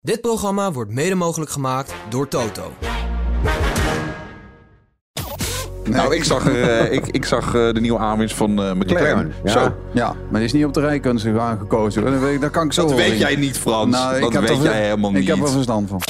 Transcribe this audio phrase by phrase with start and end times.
[0.00, 2.72] Dit programma wordt mede mogelijk gemaakt door Toto.
[5.84, 8.78] Nou, ik zag, eh, ik, ik zag eh, de nieuwe aanwinst van eh, McLaren.
[8.78, 9.50] McLaren, ja.
[9.52, 11.24] Zo, Ja, maar die is niet op de rijkunst
[11.58, 12.04] gekozen.
[12.04, 13.90] Dat, weet ik- dat kan ik zo dat wel weet jij niet, Frans.
[13.96, 15.20] Nou, ik dat heb weet er- jij helemaal niet.
[15.22, 16.00] Ik heb er verstand van.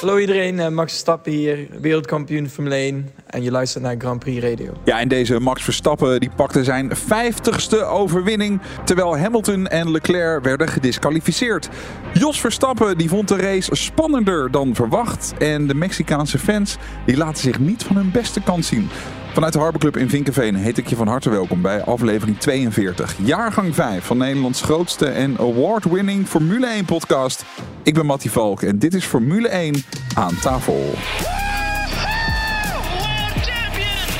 [0.00, 4.44] Hallo iedereen, eh, Max Verstappen hier, wereldkampioen Formule 1 en je luistert naar Grand Prix
[4.44, 4.72] Radio.
[4.84, 8.60] Ja, en deze Max Verstappen die pakte zijn 50ste overwinning.
[8.84, 11.68] Terwijl Hamilton en Leclerc werden gedisqualificeerd.
[12.12, 15.34] Jos Verstappen die vond de race spannender dan verwacht.
[15.38, 18.88] En de Mexicaanse fans die laten zich niet van hun beste kant zien.
[19.36, 23.14] Vanuit de Harbor Club in Vinkenveen heet ik je van harte welkom bij aflevering 42.
[23.22, 27.44] Jaargang 5 van Nederlands grootste en award-winning Formule 1 podcast.
[27.82, 30.94] Ik ben Mattie Valk en dit is Formule 1 aan tafel.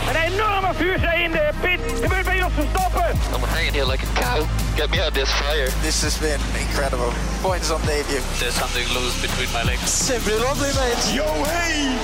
[0.08, 1.80] Een enorme vuurzee in de pit.
[2.02, 3.10] Gebeurt bij Jos Verstappen.
[3.34, 4.46] I'm hanging here like a cow.
[4.74, 5.68] Get me out of this fire.
[5.82, 7.12] This has been incredible.
[7.40, 8.22] Points on debut.
[8.38, 10.06] There's something loose between my legs.
[10.06, 11.14] Simply lovely, mate.
[11.14, 11.96] Yo hey,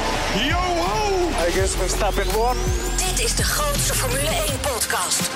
[0.49, 1.22] yo ho.
[1.49, 2.57] I guess Verstappen won.
[2.97, 5.31] Dit is de grootste Formule 1 podcast.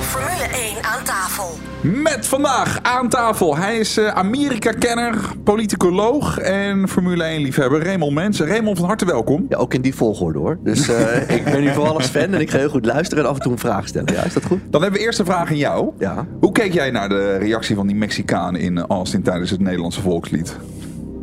[0.00, 1.58] Formule 1 aan tafel.
[1.80, 3.56] Met vandaag aan tafel.
[3.56, 5.14] Hij is eh, Amerika-kenner,
[5.44, 8.40] politicoloog en Formule 1-liefhebber Raymond Mens.
[8.40, 9.46] Raymond, van harte welkom.
[9.48, 10.58] Ja, ook in die volgorde hoor.
[10.62, 13.30] Dus eh, ik ben nu voor alles fan en ik ga heel goed luisteren en
[13.30, 14.14] af en toe een vraag stellen.
[14.14, 14.60] Ja, is dat goed?
[14.70, 15.92] Dan hebben we eerst een vraag aan jou.
[15.98, 16.26] Ja.
[16.40, 20.56] Hoe keek jij naar de reactie van die Mexicaan in Austin tijdens het Nederlandse volkslied?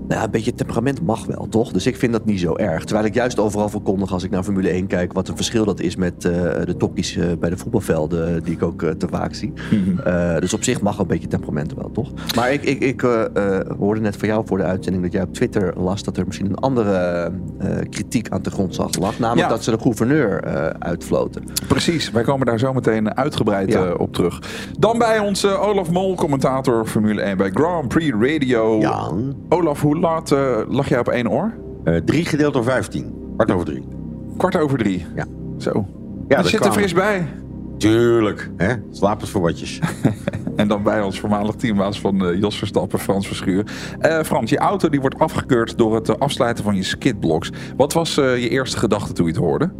[0.07, 1.71] Nou, ja, een beetje temperament mag wel, toch?
[1.71, 2.83] Dus ik vind dat niet zo erg.
[2.83, 5.13] Terwijl ik juist overal verkondig als ik naar Formule 1 kijk...
[5.13, 6.31] wat een verschil dat is met eh,
[6.65, 8.43] de tokkies eh, bij de voetbalvelden...
[8.43, 9.53] die ik ook eh, te vaak zie.
[10.03, 12.11] Eh, dus op zich mag een beetje temperament wel, toch?
[12.35, 13.23] Maar ik, ik, ik eh,
[13.57, 15.03] eh, hoorde net van jou voor de uitzending...
[15.03, 18.97] dat jij op Twitter las dat er misschien een andere eh, kritiek aan de grondslag
[18.99, 19.19] lag.
[19.19, 19.53] Namelijk Ja.
[19.55, 21.43] dat ze de gouverneur eh uitfloten.
[21.67, 23.85] Precies, wij komen daar zo meteen uitgebreid Ja.
[23.85, 24.39] eh, op terug.
[24.79, 28.79] Dan bij ons eh, Olaf Mol, commentator Formule 1 bij Grand Prix Radio.
[28.79, 29.35] Jan.
[29.49, 31.53] Olaf, hoe laat eh, lag jij op één oor?
[31.83, 33.13] Eh, drie gedeeld door 15.
[33.35, 33.83] Kwart over drie.
[34.37, 35.05] Kwart over drie.
[35.15, 35.25] Ja.
[35.57, 35.71] Zo.
[35.73, 35.83] Ja,
[36.27, 37.27] Je dat zit er fris bij.
[37.77, 38.49] Tuurlijk.
[38.57, 38.73] Hè?
[38.91, 39.79] Slaap eens voor watjes.
[40.55, 43.65] En dan bij ons voormalig teambaas van eh, Jos Verstappen, Frans Verschuur.
[43.99, 47.51] Eh, Frans, je auto die wordt afgekeurd door het afsluiten van je skidblocks.
[47.77, 49.71] Wat was eh, je eerste gedachte toen je het hoorde?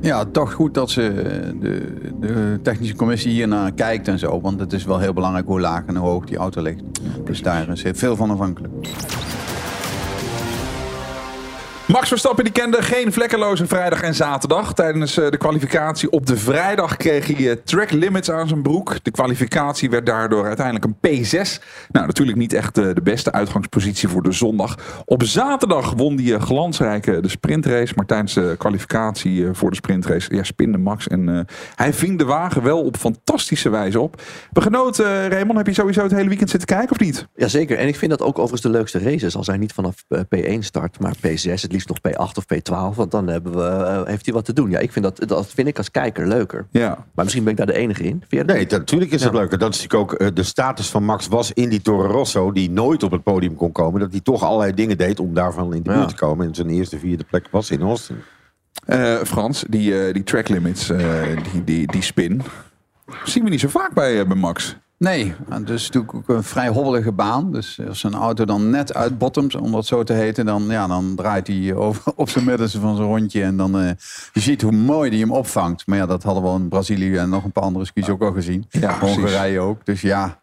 [0.00, 1.12] Ja, toch goed dat ze
[1.60, 4.40] de, de technische commissie hiernaar kijkt en zo.
[4.40, 6.82] Want het is wel heel belangrijk hoe laag en hoe hoog die auto ligt.
[7.24, 8.72] Dus daar is veel van afhankelijk.
[11.88, 14.74] Max Verstappen die kende geen vlekkeloze vrijdag en zaterdag.
[14.74, 19.04] Tijdens eh, de kwalificatie op de vrijdag kreeg hij eh, track limits aan zijn broek.
[19.04, 21.62] De kwalificatie werd daardoor uiteindelijk een P6.
[21.88, 25.02] Nou, natuurlijk niet echt de beste uitgangspositie voor de zondag.
[25.04, 27.92] Op zaterdag won hij eh, glansrijke de sprintrace.
[27.96, 31.08] Maar tijdens de kwalificatie voor de sprintrace ja, spinde Max.
[31.08, 34.22] En hij ving de wagen wel op fantastische wijze op.
[34.52, 35.58] We genoten, Raymond.
[35.58, 37.28] Heb je sowieso het hele weekend zitten kijken of niet?
[37.34, 39.36] Jazeker, en ik vind dat ook overigens de leukste races.
[39.36, 41.98] Als hij niet vanaf eh, P1 start, maar P6, het liefst nog
[42.30, 42.96] P8 of P12.
[42.96, 44.70] Want dan hebben we, eh, heeft hij wat te doen.
[44.70, 46.66] Ja, ik vind dat, dat vind ik als kijker leuker.
[46.70, 46.88] Ja.
[47.14, 48.22] Maar misschien ben ik daar de enige in.
[48.28, 49.38] Nee, natuurlijk is het Ja.
[49.38, 49.58] leuker.
[49.58, 52.70] Dat is natuurlijk ook eh, de status van Max was in die Toro Rosso, die
[52.70, 54.00] nooit op het podium kon komen.
[54.00, 56.06] Dat hij toch allerlei dingen deed om daarvan in de buurt Ja.
[56.06, 56.46] te komen.
[56.46, 58.16] En zijn eerste vierde plek was in Austin.
[58.86, 61.22] Eh, Frans, die, eh, die track limits, eh,
[61.52, 62.42] die, die, die spin.
[63.24, 64.76] Zien we niet zo vaak bij, bij Max.
[64.98, 67.52] Nee, en dus natuurlijk ook een vrij hobbelige baan.
[67.52, 71.14] Dus als een auto dan net uitbottomt, om dat zo te heten, dan, ja, dan
[71.14, 73.42] draait hij over, op zijn middenste van zijn rondje.
[73.42, 73.90] En dan eh,
[74.32, 75.86] je ziet hoe mooi die hem opvangt.
[75.86, 78.32] Maar ja, dat hadden we in Brazilië en nog een paar andere skis ook al
[78.32, 78.66] gezien.
[78.68, 78.98] Ja.
[78.98, 79.86] Hongarije ook.
[79.86, 80.40] Dus ja.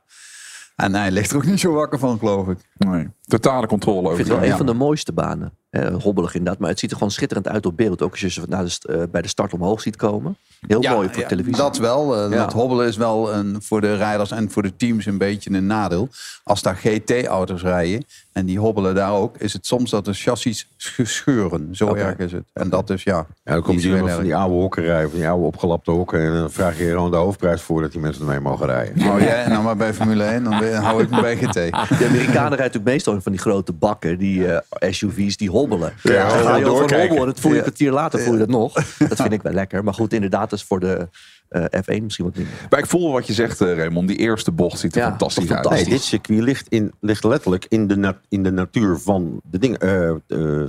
[0.76, 2.58] En hij ligt er ook niet zo wakker van, geloof ik.
[2.78, 4.16] Nee, totale controle Ik over.
[4.16, 5.52] vind het wel een van de mooiste banen.
[5.70, 8.02] Eh, hobbelig inderdaad, maar het ziet er gewoon schitterend uit op beeld.
[8.02, 10.38] Ook als je ze de, eh, bij de start omhoog ziet komen.
[10.68, 11.58] Heel mooi voor ja, televisie.
[11.58, 12.16] Dat wel.
[12.16, 12.38] eh, Ja.
[12.38, 15.66] Dat hobbelen is wel een, voor de rijders en voor de teams een beetje een
[15.68, 16.10] nadeel.
[16.44, 20.68] Als daar GT-auto's rijden en die hobbelen daar ook, is het soms dat de chassis
[20.78, 21.76] sch- scheuren.
[21.76, 22.44] Zo erg is het.
[22.54, 23.26] En dat is ja.
[23.44, 26.20] Ja, dan komt iemand van die oude hokken rijden, van die oude opgelapte hokken.
[26.22, 29.02] En dan vraag je gewoon de hoofdprijs voor dat die mensen ermee mogen rijden.
[29.02, 31.54] Hou jij nou maar bij Formule 1, dan ben- hou ik me bij GT.
[32.00, 35.94] De Amerikanen rijden natuurlijk meestal van die grote bakken, die eh, SUV's, die hobbelen.
[36.04, 38.40] Ja, Dan ga je gewoon over hobbelen, dat voel je een kwartier later, voel je
[38.40, 38.74] dat nog.
[38.98, 39.84] Dat vind ik wel lekker.
[39.84, 41.08] Maar goed, inderdaad, dat is voor de
[41.50, 42.54] eh, F1 misschien wat minder.
[42.70, 44.08] Maar ik voel wat je zegt, eh, Raymond.
[44.08, 45.54] Die eerste bocht ziet er Ja, fantastisch uit.
[45.54, 45.88] fantastisch.
[45.88, 49.58] Nee, dit circuit ligt, in, ligt letterlijk in de, nat- in de natuur van de
[49.60, 49.80] dingen.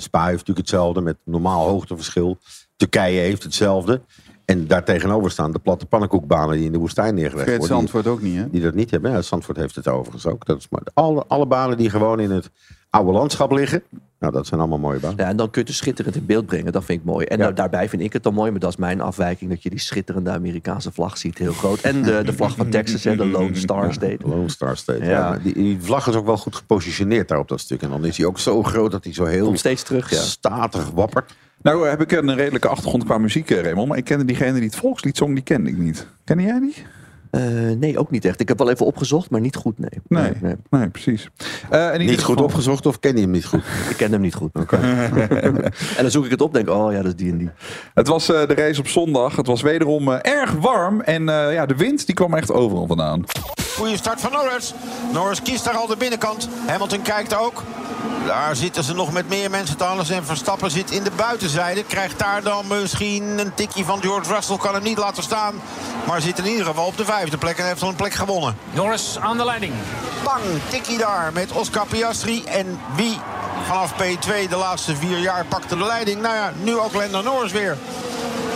[0.00, 2.38] Spa heeft natuurlijk hetzelfde met normaal hoogteverschil.
[2.76, 4.00] Turkije heeft hetzelfde.
[4.46, 7.66] En daar tegenover staan de platte pannenkoekbanen die in de woestijn neergelegd worden.
[7.68, 8.50] Die, Zandvoort ook niet, hè?
[8.50, 9.10] die dat niet hebben.
[9.10, 10.46] Ja, Zandvoort heeft het overigens ook.
[10.46, 12.50] Dat is maar alle, alle banen die gewoon in het
[12.90, 13.82] oude landschap liggen.
[14.18, 15.16] Nou, dat zijn allemaal mooie banen.
[15.18, 16.72] Ja, en dan kun je het schitterend in beeld brengen.
[16.72, 17.26] Dat vind ik mooi.
[17.26, 17.44] En Ja.
[17.46, 19.78] da- daarbij vind ik het dan mooi, maar dat is mijn afwijking, dat je die
[19.78, 21.80] schitterende Amerikaanse vlag ziet, heel groot.
[21.80, 24.28] En de, de vlag van Texas, hè, de Lone Star State.
[24.28, 25.04] Lone Star State.
[25.04, 25.38] Ja.
[25.42, 27.82] Die, die vlag is ook wel goed gepositioneerd daar op dat stuk.
[27.82, 30.20] En dan is hij ook zo groot dat hij zo heel Komt steeds terug, ja.
[30.20, 31.34] statig wappert.
[31.66, 33.88] Nou heb ik een redelijke achtergrond qua muziek, eh, Raymond.
[33.88, 36.06] Maar ik kende diegene die het volkslied zong, die kende ik niet.
[36.24, 36.74] Ken jij die?
[37.30, 37.42] Eh,
[37.78, 38.40] nee, ook niet echt.
[38.40, 39.90] Ik heb wel even opgezocht, maar niet goed, nee.
[40.08, 40.54] Nee, nee.
[40.70, 41.28] nee, precies.
[41.70, 43.62] Eh, Niet goed opgezocht of ken je hem niet goed?
[43.90, 44.50] Ik ken hem niet goed.
[45.96, 47.50] en dan zoek ik het op, denk oh ja, dat is die en die.
[47.94, 49.36] Het was eh, de race op zondag.
[49.36, 51.00] Het was wederom eh, erg warm.
[51.00, 53.24] En eh, ja, de wind die kwam echt overal vandaan.
[53.76, 54.74] Goeie start van Norris.
[55.12, 56.48] Norris kiest daar al de binnenkant.
[56.66, 57.62] Hamilton kijkt ook.
[58.26, 60.10] Daar zitten ze nog met meer mensen te alles.
[60.10, 61.84] En Verstappen zit in de buitenzijde.
[61.84, 64.56] Krijgt daar dan misschien een tikje van George Russell.
[64.56, 65.54] Kan hem niet laten staan.
[66.06, 67.58] Maar zit in ieder geval op de vijfde plek.
[67.58, 68.56] En heeft al een plek gewonnen.
[68.72, 69.72] Norris aan de leiding.
[70.24, 72.44] Bang, tikkie daar met Oscar Piastri.
[72.44, 73.18] En wie
[73.66, 76.20] vanaf P2 de laatste vier jaar pakte de leiding?
[76.20, 77.76] Nou ja, nu ook Lando Norris weer.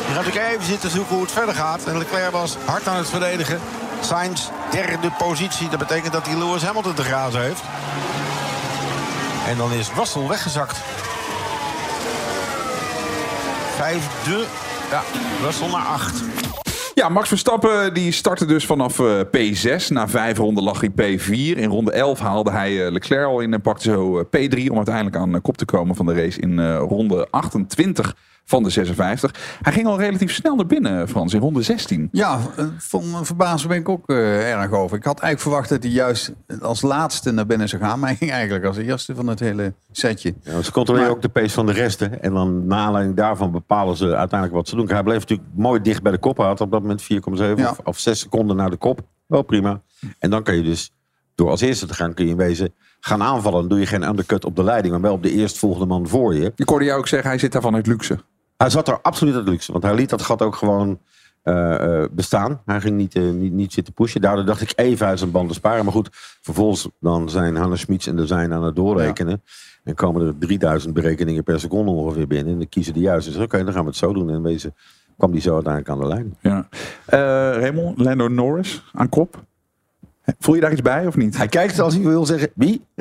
[0.07, 1.85] Je gaat natuurlijk even zitten zoeken hoe het verder gaat.
[1.85, 3.61] En Leclerc was hard aan het verdedigen.
[4.01, 5.69] Sainz derde positie.
[5.69, 7.63] Dat betekent dat hij Lewis Hamilton te grazen heeft.
[9.49, 10.77] En dan is Russell weggezakt.
[13.77, 14.45] Vijfde.
[14.91, 15.03] Ja,
[15.43, 16.23] Russell naar acht.
[16.95, 19.87] Ja, Max Verstappen die startte dus vanaf eh, P6.
[19.89, 21.59] Na vijf ronden lag hij P4.
[21.59, 24.77] In ronde 11 haalde hij eh, Leclerc al in en pakte zo eh, P3 om
[24.77, 28.17] uiteindelijk aan eh, kop te komen van de race in ronde 28
[28.51, 29.59] van de 56.
[29.63, 32.09] Hij ging al relatief snel naar binnen, Frans, in ronde 16.
[32.13, 34.97] Ja, eh, van verbaasd ben ik ook eh, erg over.
[34.97, 37.99] Ik had eigenlijk verwacht dat hij juist als laatste naar binnen zou gaan.
[37.99, 40.35] Maar hij ging eigenlijk als eerste van het hele setje.
[40.43, 42.23] Ja, ze controleren Maar- ook de pace van de resten.
[42.23, 44.89] En dan na aanleiding daarvan bepalen ze uiteindelijk wat ze doen.
[44.91, 46.37] Hij bleef natuurlijk mooi dicht bij de kop.
[46.37, 47.71] Hij had op dat moment 4,7 Ja.
[47.71, 49.01] of, of 6 seconden naar de kop.
[49.27, 49.81] Wel prima.
[50.19, 50.93] En dan kan je dus,
[51.35, 53.61] door als eerste te gaan, kun je in wezen gaan aanvallen.
[53.61, 56.35] Dan doe je geen undercut op de leiding, maar wel op de eerstvolgende man voor
[56.35, 56.53] je.
[56.57, 58.19] Ik hoorde jou ook zeggen, hij zit daarvan uit luxe.
[58.61, 59.73] Hij zat er absoluut uit luxe.
[59.73, 60.99] Want hij liet dat gat ook gewoon
[61.43, 62.63] eh, eh, bestaan.
[62.65, 64.21] Hij ging niet, eh, niet, niet zitten pushen.
[64.21, 65.85] Daardoor dacht ik even uit zijn banden sparen.
[65.85, 66.09] Maar goed,
[66.41, 69.43] vervolgens dan zijn Hannes Schmitz en de zijn aan het doorrekenen.
[69.85, 72.53] En komen er 3000 berekeningen per seconde ongeveer binnen.
[72.53, 73.31] En dan kiezen de juiste.
[73.31, 74.31] Dus oké, dan gaan we het zo doen.
[74.31, 74.75] En wezen
[75.17, 76.37] kwam die zo uiteindelijk aan de lijn.
[76.41, 76.69] Ja.
[77.53, 79.45] Raymond, Lando Norris aan kop.
[80.39, 81.37] Voel je daar iets bij of niet?
[81.37, 82.85] Hij kijkt als hij wil zeggen, wie?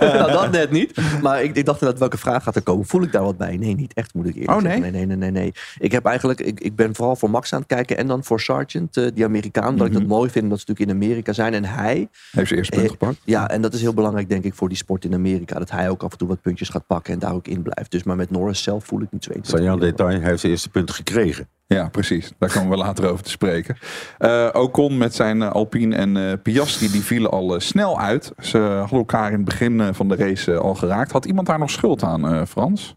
[0.00, 1.00] nou, dat net niet.
[1.22, 2.86] Maar ik, ik dacht inderdaad, welke vraag gaat er komen?
[2.86, 3.56] Voel ik daar wat bij?
[3.56, 4.72] Nee, niet echt, moet ik eerlijk Oh, nee?
[4.72, 4.92] zeggen.
[4.92, 5.52] Nee, nee, nee, nee.
[5.78, 8.40] Ik heb eigenlijk, ik, ik ben vooral voor Max aan het kijken en dan voor
[8.40, 9.68] Sargent, eh, die Amerikaan.
[9.68, 11.54] Omdat ik dat mooi vind, omdat ze natuurlijk in Amerika zijn.
[11.54, 13.18] En hij, Heeft zijn eerste punt Eh, gepakt.
[13.24, 15.58] ja, en dat is heel belangrijk, denk ik, voor die sport in Amerika.
[15.58, 17.90] Dat hij ook af en toe wat puntjes gaat pakken en daar ook in blijft.
[17.90, 19.90] Dus maar met Norris zelf voel ik niet zo 1, 2, Sajan 3.
[19.90, 21.48] detail, hij heeft zijn eerste punt gekregen.
[21.72, 22.32] Ja, precies.
[22.38, 23.76] Daar komen we later over te spreken.
[24.18, 28.32] Eh Ocon met zijn eh, Alpine en eh, Piastri, die vielen al snel uit.
[28.38, 31.12] Ze hadden elkaar in het begin van de race al geraakt.
[31.12, 32.96] Had iemand daar nog schuld aan, Frans?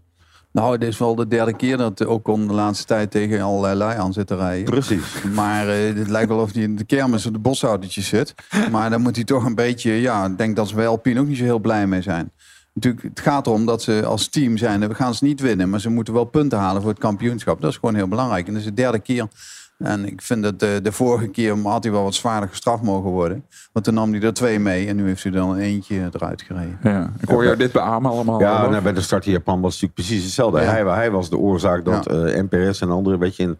[0.56, 3.98] Nou, dit is wel de derde keer dat Ocon de laatste tijd tegen allerlei lui
[3.98, 4.66] aan zit te rijden.
[4.66, 5.24] Precies.
[5.34, 8.34] Maar eh het lijkt wel of hij in de kermis op de bosautootjes zit.
[8.72, 9.92] Maar dan moet hij toch een beetje...
[9.92, 12.32] Ja, ik denk dat ze bij Alpine ook niet zo heel blij mee zijn.
[12.76, 14.88] Natuurlijk, het gaat erom dat ze als team zijn.
[14.88, 17.62] We gaan ze niet winnen, maar ze moeten wel punten halen voor het kampioenschap.
[17.62, 18.48] Dat is gewoon heel belangrijk.
[18.48, 19.28] En dat is de derde keer.
[19.78, 23.10] En ik vind dat de, de vorige keer had hij wel wat zwaarder gestraft mogen
[23.10, 23.46] worden.
[23.72, 26.42] Want toen nam hij er twee mee en nu heeft hij er dan eentje eruit
[26.42, 26.80] gereden.
[26.84, 28.40] Ja, ik hoor jou dit beamen allemaal.
[28.40, 30.62] Ja, nou, bij de start in Japan was het natuurlijk precies hetzelfde.
[30.62, 30.66] Ja.
[30.70, 33.58] Hij, hij was de oorzaak dat eh NPS en anderen, weet je, in,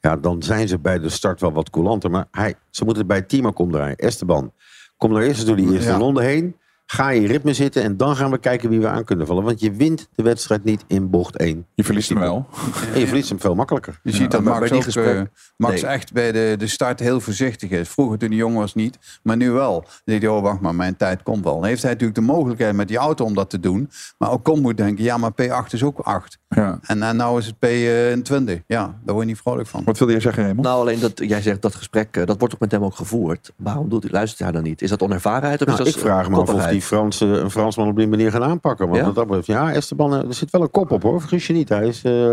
[0.00, 2.10] ja, dan zijn ze bij de start wel wat coulanter.
[2.10, 3.96] Maar hij, ze moeten bij Timo komen draaien.
[3.96, 4.52] Esteban,
[4.96, 5.96] kom er eerst door die eerste Ja.
[5.96, 6.56] ronde heen.
[6.86, 9.44] Ga je ritme zitten en dan gaan we kijken wie we aan kunnen vallen.
[9.44, 11.66] Want je wint de wedstrijd niet in bocht 1.
[11.74, 12.46] Je verliest hem wel.
[12.94, 14.00] En je verliest hem veel makkelijker.
[14.02, 15.22] Je ziet dat Max, bij die ook, gesprek- eh,
[15.56, 15.90] Max Nee.
[15.90, 17.88] echt bij de, de start heel voorzichtig is.
[17.88, 19.80] Vroeger toen hij jong was niet, maar nu wel.
[19.80, 21.54] Dan denk je, oh wacht maar, mijn tijd komt wel.
[21.54, 23.90] Dan heeft hij natuurlijk de mogelijkheid met die auto om dat te doen.
[24.18, 26.38] Maar ook kon moet denken, ja maar P8 is ook 8.
[26.48, 26.78] Ja.
[26.82, 28.60] En, en nou is het P20.
[28.66, 29.84] Ja, daar word je niet vrolijk van.
[29.84, 30.66] Wat wilde je zeggen, Raymond?
[30.66, 33.52] Nou, alleen dat jij zegt dat gesprek, eh, dat wordt toch met hem ook gevoerd.
[33.56, 34.82] Waarom doet hij, luistert hij dan niet?
[34.82, 36.72] Is dat onervarenheid of Nou, is ik dat vraag me af of?
[36.74, 38.88] Die Franse, een Fransman op die manier gaan aanpakken.
[38.88, 39.10] Want Ja?
[39.12, 41.20] dat betreft, ja, Esteban, eh, er zit wel een kop op hoor.
[41.20, 41.68] Vergis je niet.
[41.68, 42.30] Hij is, eh,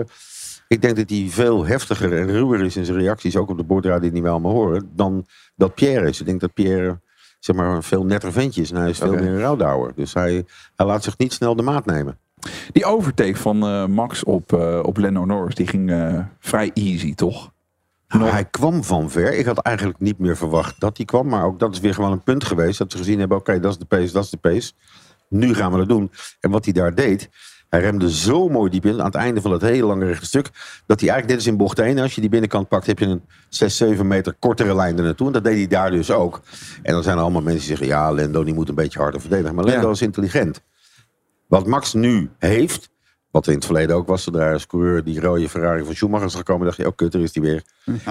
[0.67, 3.63] ik denk dat hij veel heftiger en ruwer is in zijn reacties, ook op de
[3.63, 6.19] bordraad die niet meer allemaal horen, dan dat Pierre is.
[6.19, 6.99] Ik denk dat Pierre
[7.39, 9.91] zeg maar, een veel netter ventje is en hij is veel meer een rouwdouwer.
[9.95, 10.45] Dus hij,
[10.75, 12.17] hij laat zich niet snel de maat nemen.
[12.71, 15.93] Die overtake van eh, Max op, eh op Lando Norris, die ging
[16.39, 17.51] vrij easy, toch?
[18.19, 19.33] Nou, hij kwam van ver.
[19.33, 21.27] Ik had eigenlijk niet meer verwacht dat hij kwam.
[21.27, 22.77] Maar ook dat is weer gewoon een punt geweest.
[22.77, 24.71] Dat ze gezien hebben, oké, dat is de pace, dat is de pace.
[25.29, 26.11] Nu gaan we dat doen.
[26.39, 27.29] En wat hij daar deed,
[27.69, 30.49] hij remde zo mooi diep in aan het einde van het hele lange rechte stuk.
[30.85, 33.05] Dat hij eigenlijk, dit is in bocht 1, als je die binnenkant pakt, heb je
[33.05, 35.27] een 6, 7 meter kortere lijn er naartoe.
[35.27, 36.41] En dat deed hij daar dus ook.
[36.83, 39.21] En dan zijn er allemaal mensen die zeggen, ja, Lendo die moet een beetje harder
[39.21, 39.55] verdedigen.
[39.55, 39.93] Maar Lendo Ja.
[39.93, 40.61] is intelligent.
[41.47, 42.89] Wat Max nu heeft,
[43.31, 46.35] wat in het verleden ook was, zodra als coureur die rode Ferrari van Schumacher is
[46.35, 47.63] gekomen, dacht je, oh kut, er is die weer.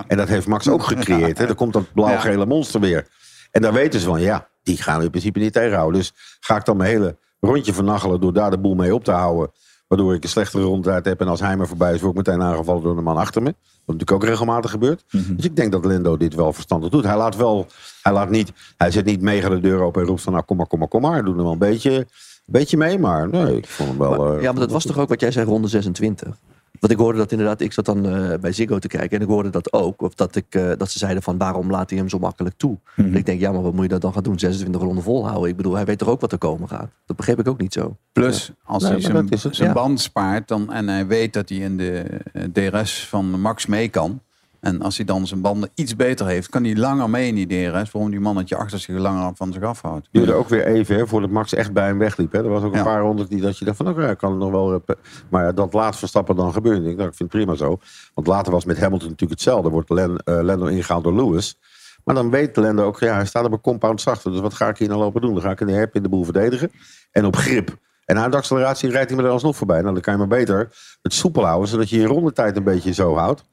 [0.07, 1.39] En dat heeft Max ook gecreëerd.
[1.39, 1.47] Hè?
[1.47, 3.07] Er komt dat blauw-gele monster weer.
[3.50, 6.00] En daar weten ze van, ja, die gaan we in principe niet tegenhouden.
[6.00, 9.11] Dus ga ik dan mijn hele rondje vernachelen door daar de boel mee op te
[9.11, 9.50] houden.
[9.89, 11.21] Waardoor ik een slechtere rondtijd heb.
[11.21, 13.55] En als hij maar voorbij is, word ik meteen aangevallen door de man achter me.
[13.85, 15.05] Wat natuurlijk ook regelmatig gebeurt.
[15.11, 17.05] Dus ik denk dat Lendo dit wel verstandig doet.
[17.05, 17.67] Hij laat wel,
[18.03, 20.57] hij laat niet, hij zet niet mega de deur open en roept van nou kom
[20.57, 21.12] maar, kom maar, kom maar.
[21.12, 22.07] Hij doet er wel een beetje,
[22.50, 24.35] beetje mee, maar nee, ik vond hem wel...
[24.37, 26.37] eh, Ja, maar dat was toch ook wat jij zei, ronde 26?
[26.80, 29.28] Want ik hoorde dat inderdaad, ik zat dan eh, bij Ziggo te kijken en ik
[29.30, 30.02] hoorde dat ook.
[30.02, 32.78] Of dat, ik, eh, dat ze zeiden van waarom laat hij hem zo makkelijk toe?
[32.97, 34.38] En ik denk, ja, maar wat moet je dat dan gaan doen?
[34.38, 35.49] 26 ronden volhouden.
[35.50, 36.88] Ik bedoel, hij weet toch ook wat er komen gaat?
[37.07, 37.97] Dat begreep ik ook niet zo.
[38.12, 39.75] Plus, als Nee, hij zijn, zijn ja.
[39.75, 42.04] band spaart dan, en hij weet dat hij in de
[42.52, 44.21] DRS van Max mee kan.
[44.61, 47.47] En als hij dan zijn banden iets beter heeft, kan hij langer mee in die
[47.47, 47.90] DRS.
[47.90, 50.09] Waarom die mannetje achter zich langer van zich afhoudt.
[50.11, 52.33] duurde ook weer even, hè, voordat Max echt bij hem wegliep.
[52.33, 52.38] Hè.
[52.45, 52.85] Er was ook een Ja.
[52.85, 54.73] paar honderd die dat je dacht van, oké, kan het nog wel.
[54.87, 54.95] eh,
[55.29, 56.81] Maar ja, dat laat Verstappen dan gebeuren.
[56.81, 57.79] Ik, denk, nou, ik vind het prima zo.
[58.14, 59.71] Want later was met Hamilton natuurlijk hetzelfde.
[59.71, 61.59] Wordt Len, eh, Lando ingehaald door Lewis.
[62.05, 64.31] Maar dan weet Lando ook, ja, hij staat op een compound zachter.
[64.31, 65.33] Dus wat ga ik hier nou lopen doen?
[65.33, 66.71] Dan ga ik in de herp in de boel verdedigen.
[67.11, 67.76] En op grip.
[68.05, 69.81] En uit de acceleratie rijdt hij me er alsnog voorbij.
[69.81, 70.69] Nou, dan kan je maar beter
[71.02, 73.45] het soepel houden, zodat je je rondetijd een beetje zo houdt.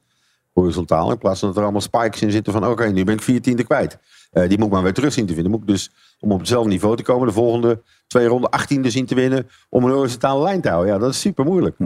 [0.58, 1.10] Horizontaal.
[1.10, 3.42] In plaats van dat er allemaal spikes in zitten van, oké, nu ben ik vier
[3.42, 3.98] tiende kwijt.
[4.30, 5.50] Eh, die moet ik maar weer terug zien te vinden.
[5.50, 9.06] Moet ik dus, om op hetzelfde niveau te komen, de volgende twee ronden 18e zien
[9.06, 9.48] te winnen.
[9.68, 10.92] Om een horizontale lijn te houden.
[10.92, 11.76] Ja, dat is super moeilijk.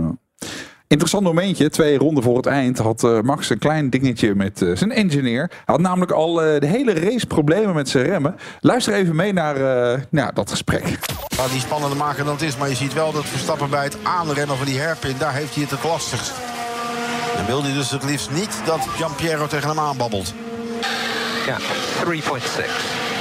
[0.92, 4.76] Interessant momentje, twee ronden voor het eind had eh, Max een klein dingetje met eh,
[4.76, 5.38] zijn engineer.
[5.38, 8.36] Hij had namelijk al eh, de hele race problemen met zijn remmen.
[8.60, 10.98] Luister even mee naar eh, nou, dat gesprek.
[11.50, 12.56] Die spannender maken dan het is.
[12.56, 15.62] Maar je ziet wel dat Verstappen bij het aanrennen van die herpin, daar heeft hij
[15.62, 16.61] het het lastigst.
[17.42, 20.34] En wil hij dus het liefst niet dat Giampiero tegen hem aanbabbelt.
[21.46, 21.64] Ja, 3.6.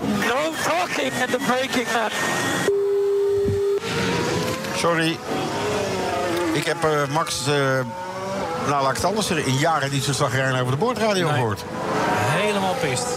[0.04, 2.12] No talking at the braking net.
[4.76, 5.18] Sorry.
[6.54, 7.54] Ik heb eh, Max, eh,
[8.68, 11.64] nou laat ik het anders zeggen, in jaren niet zo zagrijnig over de boordradio gehoord.
[12.16, 13.08] Helemaal pist.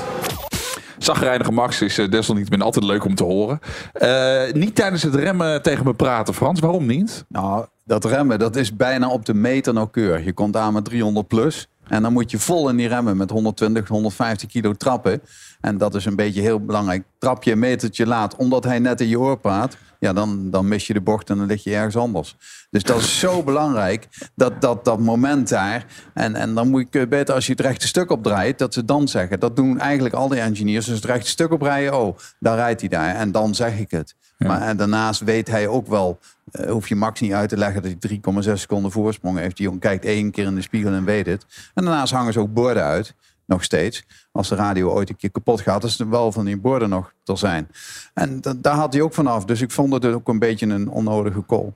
[0.98, 3.60] Zagrijnige Max is uh, desalniettemin altijd leuk om te horen.
[3.92, 6.60] Eh, niet tijdens het remmen tegen me praten, Frans.
[6.60, 7.24] Waarom niet?
[7.28, 10.24] Nou, dat remmen, dat is bijna op de meter nauwkeurig.
[10.24, 11.68] Je komt aan met 300 plus.
[11.88, 15.20] En dan moet je vol in die remmen met 120, 150 kilo trappen.
[15.60, 17.04] En dat is een beetje heel belangrijk.
[17.18, 19.76] Trap je een metertje laat, omdat hij net in je oor praat.
[20.04, 22.36] Ja, dan, dan mis je de bocht en dan lig je ergens anders.
[22.70, 25.86] Dus dat is zo belangrijk, dat, dat, dat moment daar.
[26.14, 29.08] En, en dan moet je beter als je het rechte stuk opdraait, dat ze dan
[29.08, 29.40] zeggen.
[29.40, 30.86] Dat doen eigenlijk al die engineers.
[30.86, 33.14] Dus het rechte stuk oprijden, oh, daar rijdt hij daar.
[33.14, 34.14] En dan zeg ik het.
[34.38, 36.18] Maar en daarnaast weet hij ook wel,
[36.50, 39.56] eh, hoef je Max niet uit te leggen dat hij 3,6 seconden voorsprong heeft.
[39.56, 41.46] Die jongen kijkt één keer in de spiegel en weet het.
[41.74, 43.14] En daarnaast hangen ze ook borden uit,
[43.46, 44.04] nog steeds.
[44.32, 47.12] Als de radio ooit een keer kapot gaat, is er wel van die borden nog
[47.24, 47.68] er zijn.
[48.14, 49.44] En da- daar had hij ook vanaf.
[49.44, 51.72] Dus ik vond het ook een beetje een onnodige call.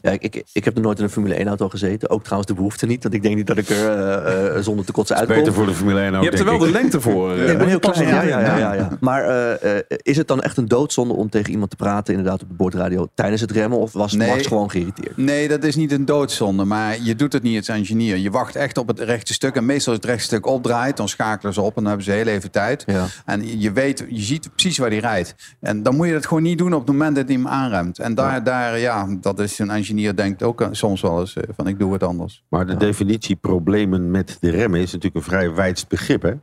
[0.00, 2.10] Ik, ik, ik heb nog nooit in een Formule 1 auto gezeten.
[2.10, 3.02] Ook trouwens de behoefte niet.
[3.02, 5.36] Want ik denk niet dat ik er eh, eh, zonder te kotsen uitkom.
[5.36, 7.18] Beter voor de Formule 1 ook, Je hebt er wel de lengte voor.
[7.40, 8.08] Ja, ik ben heel klein.
[8.08, 8.88] Ja, ja, ja, ja, ja.
[9.00, 12.42] Maar eh, eh, is het dan echt een doodzonde om tegen iemand te praten, inderdaad
[12.42, 13.78] op de boordradio, tijdens het remmen?
[13.78, 14.28] Of was Nee.
[14.28, 15.16] Max gewoon geïrriteerd?
[15.16, 16.64] Nee, dat is niet een doodzonde.
[16.64, 18.16] Maar je doet het niet als engineer.
[18.16, 19.56] Je wacht echt op het rechte stuk.
[19.56, 21.68] En meestal als het rechte stuk opdraait, dan schakelen ze op.
[21.68, 22.82] En dan hebben ze heel even tijd.
[22.86, 23.06] Ja.
[23.24, 25.34] En je weet, je ziet precies waar die rijdt.
[25.60, 27.98] En dan moet je dat gewoon niet doen op het moment dat hij hem aanremt.
[27.98, 31.78] En daar, daar ja, dat is een denkt ook soms wel eens eh, van ik
[31.78, 32.44] doe het anders.
[32.48, 36.22] Maar de definitie problemen met de remmen is natuurlijk een vrij wijd begrip.
[36.22, 36.34] Hè?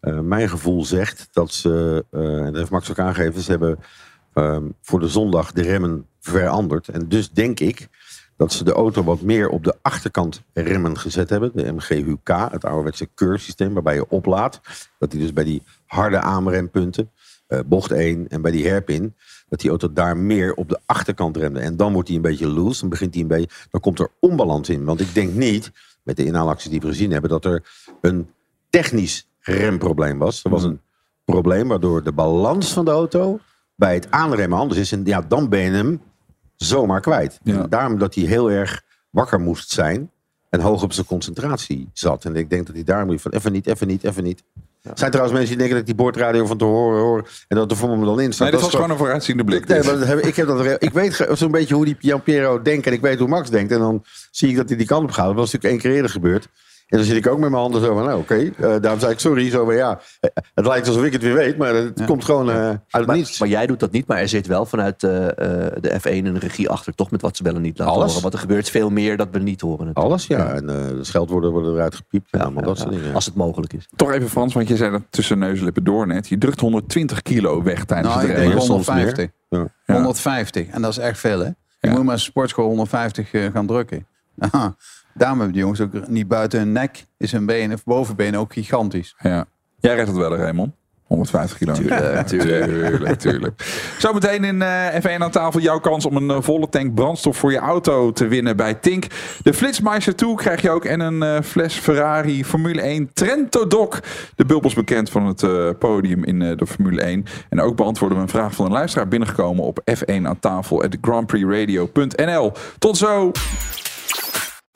[0.00, 3.78] Eh, mijn gevoel zegt dat ze, eh, en dat heeft Max ook aangegeven, ze hebben
[4.32, 6.88] ehm, voor de zondag de remmen veranderd.
[6.88, 7.88] En dus denk ik
[8.36, 11.50] dat ze de auto wat meer op de achterkant remmen gezet hebben.
[11.54, 14.60] De MGUK, het ouderwetse keursysteem waarbij je oplaadt.
[14.98, 17.10] Dat die dus bij die harde aanrempunten,
[17.46, 19.14] eh, bocht 1 en bij die hairpin,
[19.48, 21.60] dat die auto daar meer op de achterkant remde.
[21.60, 24.10] En dan wordt hij een beetje loose, dan begint hij een beetje, dan komt er
[24.20, 24.84] onbalans in.
[24.84, 25.72] Want ik denk niet,
[26.02, 27.68] met de inhaalacties die we gezien hebben, dat er
[28.00, 28.30] een
[28.70, 30.44] technisch remprobleem was.
[30.44, 30.80] Er was een
[31.24, 33.38] probleem waardoor de balans van de auto
[33.74, 34.92] bij het aanremmen anders is.
[34.92, 36.00] En ja, dan ben je hem
[36.56, 37.40] zomaar kwijt.
[37.44, 40.10] En daarom dat hij heel erg wakker moest zijn
[40.48, 42.24] en hoog op zijn concentratie zat.
[42.24, 44.42] En ik denk dat hij daar moet van even niet, even niet, even niet.
[44.90, 47.56] Er zijn trouwens mensen die denken dat ik die boordradio van te horen hoor en
[47.56, 48.50] dat er voor me dan in staat.
[48.50, 49.66] Nee, dat was gewoon een vooruitziende blik.
[49.66, 49.86] Nee, dit.
[49.86, 52.92] maar heb, ik, heb dat, ik weet zo'n beetje hoe die Gian Piero denkt en
[52.92, 53.72] ik weet hoe Max denkt.
[53.72, 55.26] En dan zie ik dat hij die kant op gaat.
[55.26, 56.48] Dat was natuurlijk één keer eerder gebeurd.
[56.86, 59.12] En dan zit ik ook met mijn handen zo van, nou oké, eh, daarom zei
[59.12, 59.50] ik sorry.
[59.50, 62.50] Zo van, ja, eh, het lijkt alsof ik het weer weet, maar het komt gewoon
[62.50, 63.38] eh, uit het Maar, niets.
[63.38, 65.32] maar jij doet dat niet, maar er zit wel vanuit eh, eh,
[65.80, 68.06] de F1 een regie achter, toch met wat ze wel en niet laten Alles.
[68.06, 68.22] horen.
[68.22, 69.86] Want er gebeurt veel meer dat we niet horen.
[69.86, 70.06] natuurlijk.
[70.06, 70.52] Alles, ja.
[70.54, 73.14] En eh de scheldwoorden worden eruit gepiept en allemaal dat soort dingen.
[73.14, 73.88] Als het mogelijk is.
[73.96, 76.28] Toch even Frans, want je zei dat tussen neus en lippen door net.
[76.28, 79.28] Je drukt 120 kilo weg tijdens Nou, het soms 150.
[79.48, 79.68] meer.
[79.86, 79.94] Ja.
[79.94, 80.66] 150.
[80.68, 81.50] En dat is echt veel, hè?
[81.80, 84.06] Je moet maar een sportschool 150 eh, gaan drukken.
[84.38, 84.76] Aha.
[85.16, 88.52] Daarom hebben die jongens ook niet buiten hun nek is hun been of bovenbeen ook
[88.52, 89.14] gigantisch.
[89.18, 89.46] Ja.
[89.78, 90.74] Jij redt het wel, hè, Raymond.
[91.06, 92.24] 150 kilometer.
[92.24, 93.18] Tuurlijk, tuurlijk.
[93.18, 93.62] tuurlijk.
[93.98, 97.52] Zometeen in eh, F1 aan tafel jouw kans om een eh, volle tank brandstof voor
[97.52, 99.06] je auto te winnen bij Tink.
[99.42, 103.98] De Flitsmeister 2 krijg je ook en een eh, fles Ferrari Formule 1 Trento Doc.
[104.34, 107.24] De bubbels bekend van het eh, podium in eh, de Formule 1.
[107.48, 110.96] En ook beantwoorden we een vraag van een luisteraar binnengekomen op F1 aan tafel at
[111.00, 112.52] grandprixradio.nl.
[112.78, 113.32] Tot zo!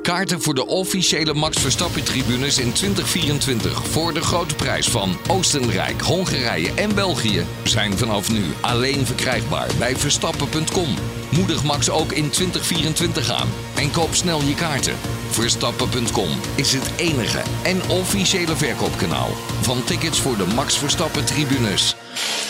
[0.03, 6.01] Kaarten voor de officiële Max Verstappen tribunes in 2024 voor de grote prijs van Oostenrijk,
[6.01, 10.95] Hongarije en België zijn vanaf nu alleen verkrijgbaar bij verstappen.com.
[11.31, 14.95] Moedig Max ook in 2024 aan en koop snel je kaarten.
[15.31, 19.31] Verstappen.com is het enige en officiële verkoopkanaal
[19.61, 21.95] van tickets voor de Max Verstappen tribunes.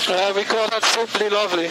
[0.08, 1.70] Uh, we call that simply lovely.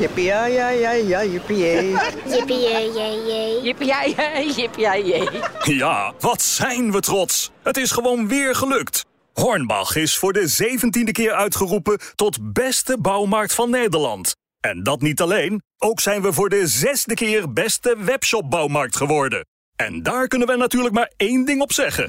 [0.00, 1.96] Jippie, ja, ja, ja, ja, jippie, jee.
[2.26, 3.60] Jippie, jee.
[3.62, 5.28] Jippie, ja, ja, jippie, ja, jee.
[5.64, 7.50] Ja, wat zijn we trots.
[7.62, 9.04] Het is gewoon weer gelukt.
[9.32, 14.36] Hornbach is voor de zeventiende keer uitgeroepen tot beste bouwmarkt van Nederland.
[14.60, 19.46] En dat niet alleen, ook zijn we voor de zesde keer beste webshopbouwmarkt geworden.
[19.76, 22.08] En daar kunnen we natuurlijk maar één ding op zeggen.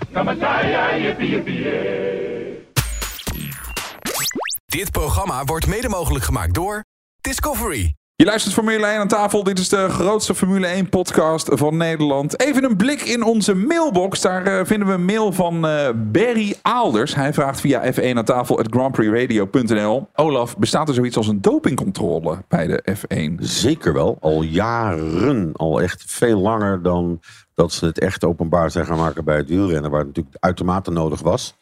[4.65, 6.83] Dit programma wordt mede mogelijk gemaakt door
[7.21, 7.95] Discovery.
[8.15, 9.43] Je luistert Formule 1 aan tafel.
[9.43, 12.39] Dit is de grootste Formule 1 podcast van Nederland.
[12.39, 14.21] Even een blik in onze mailbox.
[14.21, 17.15] Daar eh, vinden we een mail van eh, Barry Aalders.
[17.15, 20.07] Hij vraagt via F1 aan tafel at grandprixradio.nl.
[20.15, 23.35] Olaf, bestaat er zoiets als een dopingcontrole bij de F1?
[23.39, 24.17] Zeker wel.
[24.19, 25.51] Al jaren.
[25.53, 27.19] Al echt veel langer dan
[27.53, 29.91] dat ze het echt openbaar zijn gaan maken bij het wielrennen.
[29.91, 31.55] Waar het natuurlijk uitermate nodig was.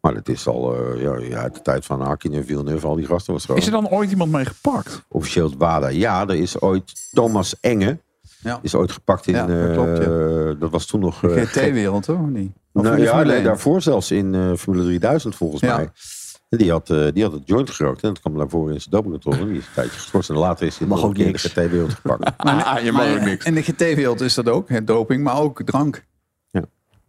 [0.00, 2.86] Maar het is al eh, ja, ja, uit de tijd van Hakin en Villeneuve.
[2.86, 3.60] Al die gasten was gewoon...
[3.60, 5.02] Is er dan ooit iemand mee gepakt?
[5.08, 5.88] Officieel het WADA.
[5.88, 7.98] Ja, er is ooit Thomas Enge.
[8.42, 8.58] Ja.
[8.62, 9.34] Is ooit gepakt in...
[9.34, 10.02] Ja, dat klopt, ja.
[10.02, 11.20] eh, dat was toen nog...
[11.20, 12.52] De eh, GT-wereld hoor, of niet?
[12.72, 13.44] Of nou, ja, nee, 1?
[13.44, 15.76] daarvoor zelfs in eh, Formule 3000 volgens Ja.
[15.76, 15.88] mij.
[16.48, 18.02] Die had, eh, die had het joint gerookt.
[18.02, 19.46] En dat kwam daarvoor in zijn dopingcontrole.
[19.48, 20.30] Die is een tijdje geschorst.
[20.30, 22.32] En later is hij nog ook in de GT-wereld gepakt.
[22.44, 23.44] Maar, Ah, je mag maar ook niks.
[23.44, 26.04] In de GT-wereld is dat ook, hè, doping, maar ook drank.
[26.50, 26.62] Ja.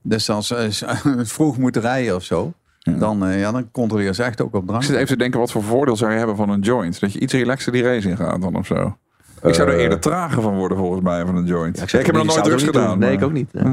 [0.04, 0.70] Dus als ze
[1.36, 4.82] vroeg moeten rijden of zo, dan, eh, ja, dan controleer ze echt ook op drank.
[4.82, 7.00] Ik zit even te denken, wat voor voordeel zou je hebben van een joint?
[7.00, 8.98] Dat je iets relaxer die race in gaat dan of zo.
[9.44, 11.78] Ik zou er Eh, eerder trager van worden volgens mij van een joint.
[11.78, 13.00] Ja, ik, zeg heb het nog niet, nooit ik drugs gedaan.
[13.00, 13.50] Nee, ik ook niet.
[13.52, 13.64] Heel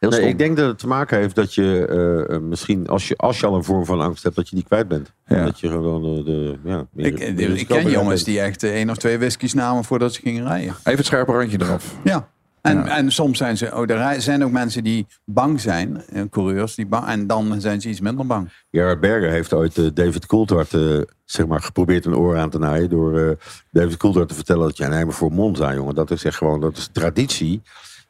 [0.00, 0.28] Nee, stom.
[0.28, 1.86] ik denk dat het te maken heeft dat je
[2.30, 4.64] eh, misschien, als je, als je al een vorm van angst hebt, dat je die
[4.64, 5.12] kwijt bent.
[5.26, 5.44] Ja.
[5.44, 6.58] Dat je gewoon eh, de.
[6.64, 8.24] Ja, meer- Ik, meer ik, ken jongens bent.
[8.24, 10.68] die echt eh, één of twee whiskies namen voordat ze gingen rijden.
[10.68, 11.94] Even het scherpe randje eraf.
[12.04, 12.28] Ja.
[12.62, 12.96] En, Ja.
[12.96, 16.86] en soms zijn ze, oh, er zijn ook mensen die bang zijn, eh, coureurs, die
[16.86, 18.52] bang, en dan zijn ze iets minder bang.
[18.70, 22.58] Gerard Berger heeft ooit eh, David Coulthard eh, zeg maar, geprobeerd een oor aan te
[22.58, 22.88] naaien.
[22.90, 23.36] Door
[23.70, 26.60] David Coulthard te vertellen dat ja, nee, maar voor Monza, jongen, dat is echt gewoon
[26.60, 27.62] dat is traditie.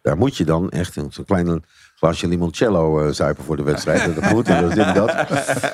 [0.03, 1.65] Daar moet je dan echt een zo'n klein
[1.99, 4.01] glaasje limoncello eh zuipen voor de wedstrijd.
[4.01, 5.11] En dat moet en dat dit en dat.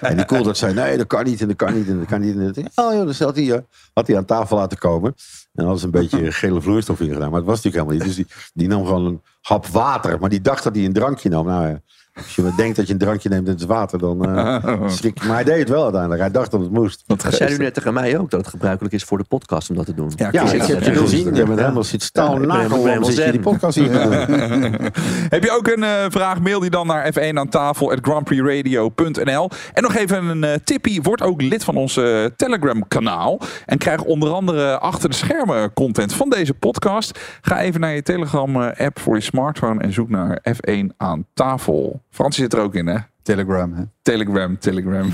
[0.01, 2.21] En die Coulthard zei, nee, dat kan niet en dat kan niet en dat kan
[2.21, 2.37] niet.
[2.37, 3.59] En dat, oh ja, dus had hij, eh,
[3.93, 5.15] had hij aan tafel laten komen.
[5.55, 7.31] En ze een beetje gele vloeistof in gedaan.
[7.31, 8.17] Maar het was natuurlijk helemaal niet.
[8.17, 10.21] Dus die, die nam gewoon een hap water.
[10.21, 11.47] Maar die dacht dat hij een drankje nam.
[11.47, 11.81] Nou ja,
[12.15, 15.27] als je denkt dat je een drankje neemt en het water, dan eh, schrik je.
[15.27, 16.21] Maar hij deed het wel uiteindelijk.
[16.21, 17.03] Hij dacht dat het moest.
[17.07, 19.77] Dat zei u net tegen mij ook, dat het gebruikelijk is voor de podcast om
[19.77, 20.13] dat te doen.
[20.17, 21.35] Ja, Ja, Chris, ik heb je ja, gezien.
[21.35, 24.93] Je bent helemaal zit Ja, staal helemaal zit je die podcast hier te doen?
[25.29, 26.41] Heb je ook een eh, vraag?
[26.41, 29.51] Mail die dan naar F1 aan tafel at grandprixradio.nl.
[29.73, 31.03] En nog even een eh, tippie.
[31.03, 32.01] Word ook lid van ons
[32.37, 33.41] Telegram kanaal.
[33.67, 37.19] En krijg onder andere achter de schermen content van deze podcast.
[37.41, 42.03] Ga even naar je Telegram app voor je smartphone en zoek naar F1 aan tafel.
[42.15, 42.99] Frans zit er ook in hè?
[43.23, 43.83] Telegram, hè?
[44.03, 45.13] Telegram, Telegram.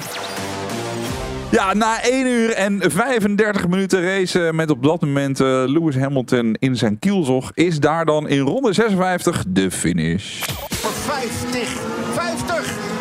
[1.51, 6.55] Ja, na 1 uur en 35 minuten race met op dat moment eh, Lewis Hamilton
[6.59, 10.43] in zijn kielzog, is daar dan in ronde 56 de finish.
[10.69, 11.90] Voor 50, 50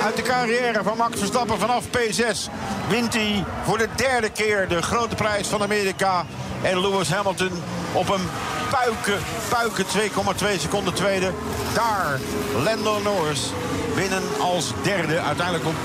[0.04, 2.52] uit de carrière van Max Verstappen vanaf P6
[2.90, 6.26] wint hij voor de derde keer de grote prijs van Amerika.
[6.62, 7.52] En Lewis Hamilton
[7.94, 8.30] op een
[8.70, 11.32] puiken, puiken 2,2 seconden tweede.
[11.74, 12.20] Daar
[12.64, 13.52] Lando Norris
[13.96, 15.20] binnen als derde.
[15.20, 15.76] Uiteindelijk op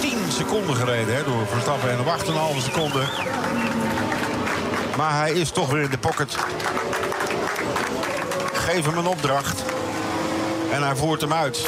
[0.00, 2.06] 10 seconden gereden hè, door Verstappen en op
[2.56, 3.08] 8,5 seconden.
[4.96, 6.36] Maar hij is toch weer in de pocket.
[8.52, 9.62] Geef hem een opdracht.
[10.72, 11.66] En hij voert hem uit.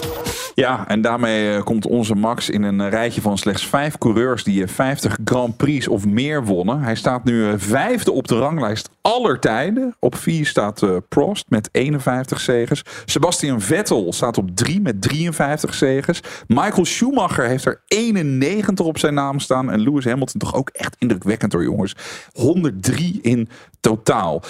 [0.55, 4.45] Ja, en daarmee eh, komt onze Max in een eh, rijtje van slechts vijf coureurs
[4.45, 6.83] die eh, 50 Grand Prix of meer wonnen.
[6.83, 9.97] Hij staat nu eh, vijfde op de ranglijst aller tijden.
[9.99, 12.83] Op vier staat eh, Prost met 51 zegens.
[13.05, 16.21] Sebastian Vettel staat op drie met 53 zegens.
[16.47, 19.71] Michael Schumacher heeft er 91 op zijn naam staan.
[19.71, 21.95] En Lewis Hamilton toch ook echt indrukwekkend hoor jongens.
[22.33, 23.49] 103 in
[23.81, 24.43] totaal.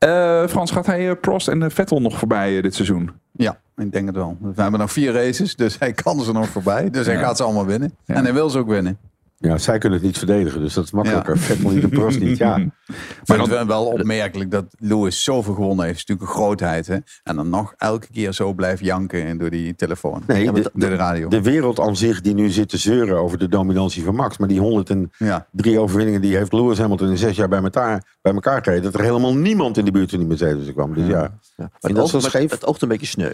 [0.00, 3.10] Eh, Frans, gaat hij eh, Prost en eh, Vettel nog voorbij dit seizoen?
[3.32, 4.36] Ja, ik denk het wel.
[4.40, 6.90] We hebben nog vier races, dus hij kan ze nog voorbij.
[6.90, 7.94] Dus hij gaat ze allemaal winnen.
[8.06, 8.98] En hij wil ze ook winnen.
[9.42, 11.38] Ja, zij kunnen het niet verdedigen, dus dat is makkelijker.
[11.38, 12.56] Vettel niet, de Prost niet, ja.
[13.26, 16.00] Maar het is wel opmerkelijk dat Lewis zoveel gewonnen heeft.
[16.00, 16.86] Het is natuurlijk een grootheid.
[16.86, 16.96] Hè?
[17.22, 20.22] En dan nog elke keer zo blijft janken en door die telefoon.
[20.26, 21.28] Nee, Ja, de, door de radio.
[21.28, 24.38] de wereld aan zich die nu zit te zeuren over de dominantie van Max.
[24.38, 28.62] Maar die 103 overwinningen die heeft Lewis Hamilton in zes jaar bij elkaar, bij elkaar
[28.62, 28.84] gereden.
[28.84, 30.94] Dat er helemaal niemand in de buurt van die Mercedes kwam.
[30.94, 31.30] Dus ja, Ja.
[31.56, 32.50] Vind Maar het, oogt, scheef?
[32.50, 33.32] het oogt een beetje sneu.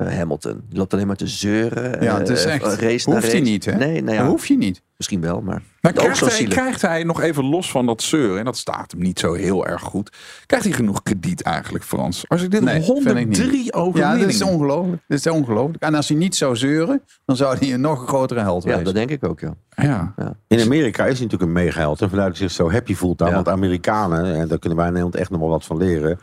[0.00, 0.62] Eh, Hamilton.
[0.68, 2.02] Die loopt alleen maar te zeuren.
[2.02, 3.50] Ja, het is eh, echt- race hoeft hij race.
[3.50, 3.72] niet, hè?
[3.76, 4.82] Nee, nou ja, Dat hoef je niet.
[4.96, 5.62] Misschien wel, maar...
[5.80, 9.00] Maar krijgt hij, krijgt hij nog even los van dat zeuren, en dat staat hem
[9.00, 10.12] niet zo heel erg goed,
[10.46, 12.24] krijgt hij genoeg krediet eigenlijk, Frans?
[12.28, 13.96] Als ik dit Nee, vind ik 103 niet.
[13.96, 15.02] Ja, dat is ongelooflijk.
[15.08, 15.82] Dat is ongelooflijk.
[15.82, 18.84] En als hij niet zou zeuren, dan zou hij een nog grotere held Ja, wezen.
[18.84, 19.54] dat denk ik ook, ja.
[19.76, 20.14] Ja.
[20.48, 22.00] In Amerika is hij natuurlijk een megaheld.
[22.00, 23.32] En vandaar dat hij zich zo happy voelt daar.
[23.32, 26.18] Want Amerikanen, en daar kunnen wij in Nederland echt nog wel wat van leren.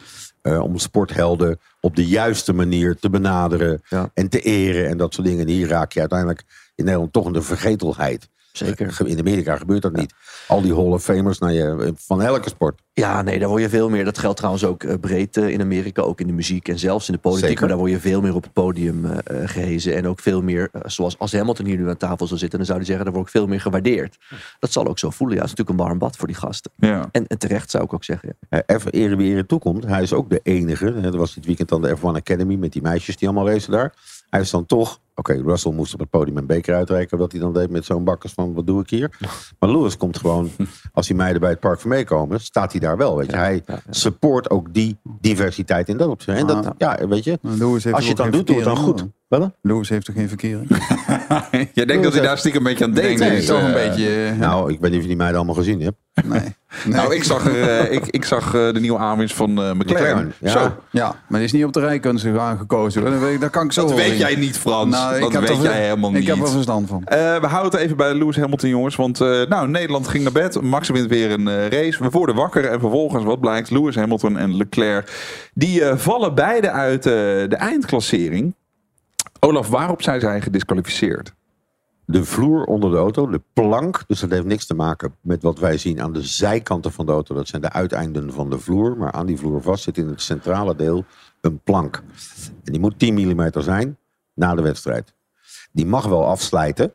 [0.48, 3.82] Eh, om sporthelden op de juiste manier te benaderen.
[4.14, 5.48] En te eren en dat soort dingen.
[5.48, 6.44] En hier raak je uiteindelijk
[6.76, 8.30] in Nederland toch in de vergetelheid.
[8.58, 8.98] Zeker.
[9.06, 10.14] In Amerika gebeurt dat niet.
[10.48, 12.82] Al die Hall of Famers nou je, van elke sport.
[12.94, 14.06] Ja, nee, daar word je veel meer.
[14.06, 17.08] Dat geldt trouwens ook eh, breed eh, in Amerika, ook in de muziek en zelfs
[17.08, 17.46] in de politiek.
[17.46, 17.60] Zeker.
[17.60, 19.96] Maar daar word je veel meer op het podium eh, gehezen.
[19.96, 22.78] En ook veel meer, zoals als Hamilton hier nu aan tafel zou zitten, dan zou
[22.78, 24.18] hij zeggen, daar word ik veel meer gewaardeerd.
[24.60, 25.36] Dat zal ook zo voelen.
[25.36, 26.72] Ja, het is natuurlijk een warm bad voor die gasten.
[26.76, 27.10] Ja.
[27.12, 28.36] En, en terecht zou ik ook zeggen.
[28.50, 28.62] Ja.
[28.66, 29.86] Eh, Even ere wie ere toekomt.
[29.86, 30.86] Hij is ook de enige.
[30.86, 33.72] hè, Er was dit weekend dan de F1 Academy met die meisjes die allemaal racen
[33.72, 33.94] daar.
[34.30, 35.00] Hij is dan toch.
[35.20, 37.18] Oké, Russell moest op het podium een beker uitreiken.
[37.18, 39.18] Wat hij dan deed met zo'n bakkers van wat doe ik hier.
[39.60, 40.50] Maar Lewis komt gewoon.
[40.94, 43.18] Als die meiden bij het park van meekomen, staat hij daar wel.
[43.18, 43.38] Weet je.
[43.38, 46.40] hij support ook die diversiteit in dat opzicht.
[46.40, 47.40] En dat, ja, weet je.
[47.42, 49.08] Heeft Als je het dan doet, doe het dan goed.
[49.28, 49.54] Wat dan?
[49.62, 50.68] Lewis heeft toch geen verkering?
[51.74, 53.04] Jij denkt dat hij daar stiekem een beetje aan Ik deed?
[53.06, 54.26] denk dat is, hij toch een eh, beetje...
[54.26, 55.98] eh, Nou, ik weet niet of je die meiden allemaal gezien hebt.
[56.26, 56.56] Nee.
[56.86, 59.78] Nou, ik zag, er, eh, ik, ik zag eh, de nieuwe aanwinst van eh, McLaren.
[59.78, 60.50] McLaren, ja.
[60.52, 60.76] Zo.
[60.92, 62.26] Ja, maar die is niet op de rijkunst
[62.58, 63.02] gekozen.
[63.02, 63.12] hoor.
[63.12, 64.92] Dat, weet ik, dat kan ik zo Dat wel weet jij niet, Frans.
[64.96, 66.22] Nou, dat weet er- jij helemaal niet.
[66.22, 67.02] Ik heb er verstand van.
[67.06, 68.96] Eh, we houden het even bij Lewis Hamilton, jongens.
[68.96, 70.62] Want eh, nou, Nederland ging naar bed.
[70.62, 72.04] Max wint weer een race.
[72.04, 72.66] We worden wakker.
[72.66, 75.12] En vervolgens, wat blijkt, Lewis Hamilton en Leclerc...
[75.54, 78.56] die eh, vallen beide uit eh, de eindklassering.
[79.48, 81.34] Olaf, waarop zijn zij gedisqualificeerd?
[82.06, 84.04] De vloer onder de auto, de plank.
[84.08, 87.12] Dus dat heeft niks te maken met wat wij zien aan de zijkanten van de
[87.12, 87.36] auto.
[87.36, 88.98] Dat zijn de uiteinden van de vloer.
[88.98, 91.06] Maar aan die vloer vast zit in het centrale deel
[91.42, 92.04] een plank.
[92.64, 93.98] En die moet 10 mm zijn
[94.34, 95.14] na de wedstrijd.
[95.72, 96.94] Die mag wel afslijten,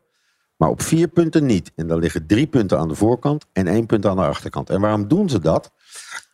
[0.56, 1.72] maar op vier punten niet.
[1.74, 4.70] En dan liggen drie punten aan de voorkant en één punt aan de achterkant.
[4.70, 5.72] En waarom doen ze dat?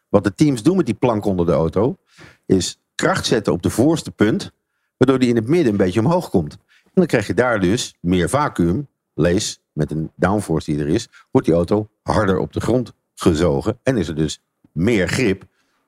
[0.09, 1.97] Wat de teams doen met die plank onder de auto,
[2.47, 4.53] is kracht zetten op de voorste punt,
[4.99, 6.53] waardoor die in het midden een beetje omhoog komt.
[6.85, 11.09] En dan krijg je daar dus meer vacuüm, lees met een downforce die er is,
[11.31, 15.45] wordt die auto harder op de grond gezogen en is er dus meer grip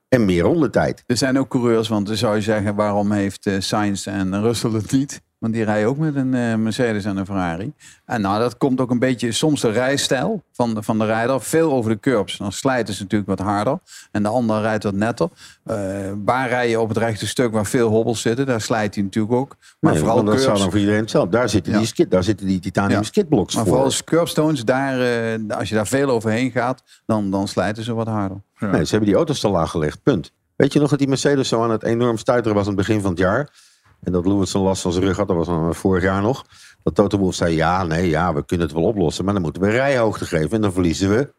[0.08, 1.04] en meer rondetijd.
[1.06, 4.70] Er zijn ook coureurs, want dan zou je zeggen, waarom heeft eh, Sainz en Russell
[4.70, 5.22] het niet?
[5.40, 7.72] Want die rijden ook met een eh, Mercedes en een Ferrari.
[8.04, 11.40] En nou, dat komt ook een beetje soms de rijstijl van de, van de rijder.
[11.40, 12.36] Veel over de curbs.
[12.36, 13.78] Dan slijten ze natuurlijk wat harder.
[14.10, 15.28] En de ander rijdt wat netter.
[15.64, 15.76] Eh
[16.24, 18.46] waar rij je op het rechte stuk waar veel hobbels zitten?
[18.46, 19.56] Daar slijt hij natuurlijk ook.
[19.80, 20.42] Maar Nee, vooral dat curbs.
[20.44, 21.30] zou dan voor iedereen hetzelfde.
[21.30, 23.02] Daar zitten, die, skid, daar zitten die titanium Ja.
[23.02, 23.72] skidblocks Maar voor.
[23.72, 27.94] vooral als curbstones, daar, eh, als je daar veel overheen gaat, dan, dan slijten ze
[27.94, 28.36] wat harder.
[28.58, 30.02] Nee, ze hebben die auto's te laag gelegd.
[30.02, 30.32] Punt.
[30.56, 33.00] Weet je nog dat die Mercedes zo aan het enorm stuiteren was aan het begin
[33.00, 33.68] van het jaar?
[34.02, 36.44] En dat Lewis een last van zijn rug had, dat was dan vorig jaar nog.
[36.82, 39.24] Dat Toto Wolff zei, ja, nee, ja, we kunnen het wel oplossen.
[39.24, 41.32] Maar dan moeten we rijhoogte geven en dan verliezen we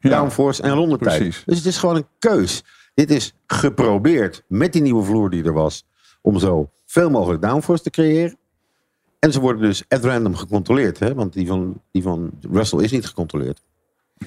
[0.00, 1.18] downforce en rondetijd.
[1.18, 1.42] precies.
[1.44, 2.64] Dus het is gewoon een keus.
[2.94, 5.84] Dit is geprobeerd met die nieuwe vloer die er was.
[6.20, 8.36] Om zo veel mogelijk downforce te creëren.
[9.18, 10.98] En ze worden dus at random gecontroleerd.
[10.98, 11.14] Hè?
[11.14, 13.62] Want die van, die van Russell is niet gecontroleerd.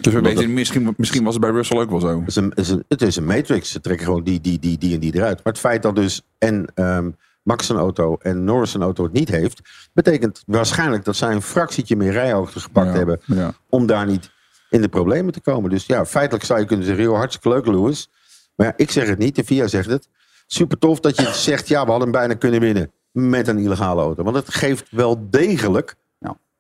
[0.01, 2.19] Dus we weten, misschien, misschien was het bij Russell ook wel zo.
[2.19, 3.71] Het is, een, het, is een, het is een matrix.
[3.71, 5.43] Ze trekken gewoon die, die, die, die en die eruit.
[5.43, 7.09] Maar het feit dat dus en ehm,
[7.49, 9.61] Max een auto en Norris een auto het niet heeft...
[9.93, 13.21] betekent waarschijnlijk dat zij een fractietje meer rijhoogte gepakt hebben...
[13.25, 13.53] Ja.
[13.69, 14.31] om daar niet
[14.69, 15.69] in de problemen te komen.
[15.69, 17.03] Dus ja, feitelijk zou je kunnen zeggen...
[17.03, 18.09] joh, hartstikke leuk Lewis.
[18.55, 20.07] Maar ja, ik zeg het niet, de VIA zegt het.
[20.47, 21.67] Super tof dat je zegt...
[21.67, 24.23] ja, we hadden bijna kunnen winnen met een illegale auto.
[24.23, 25.95] Want het geeft wel degelijk...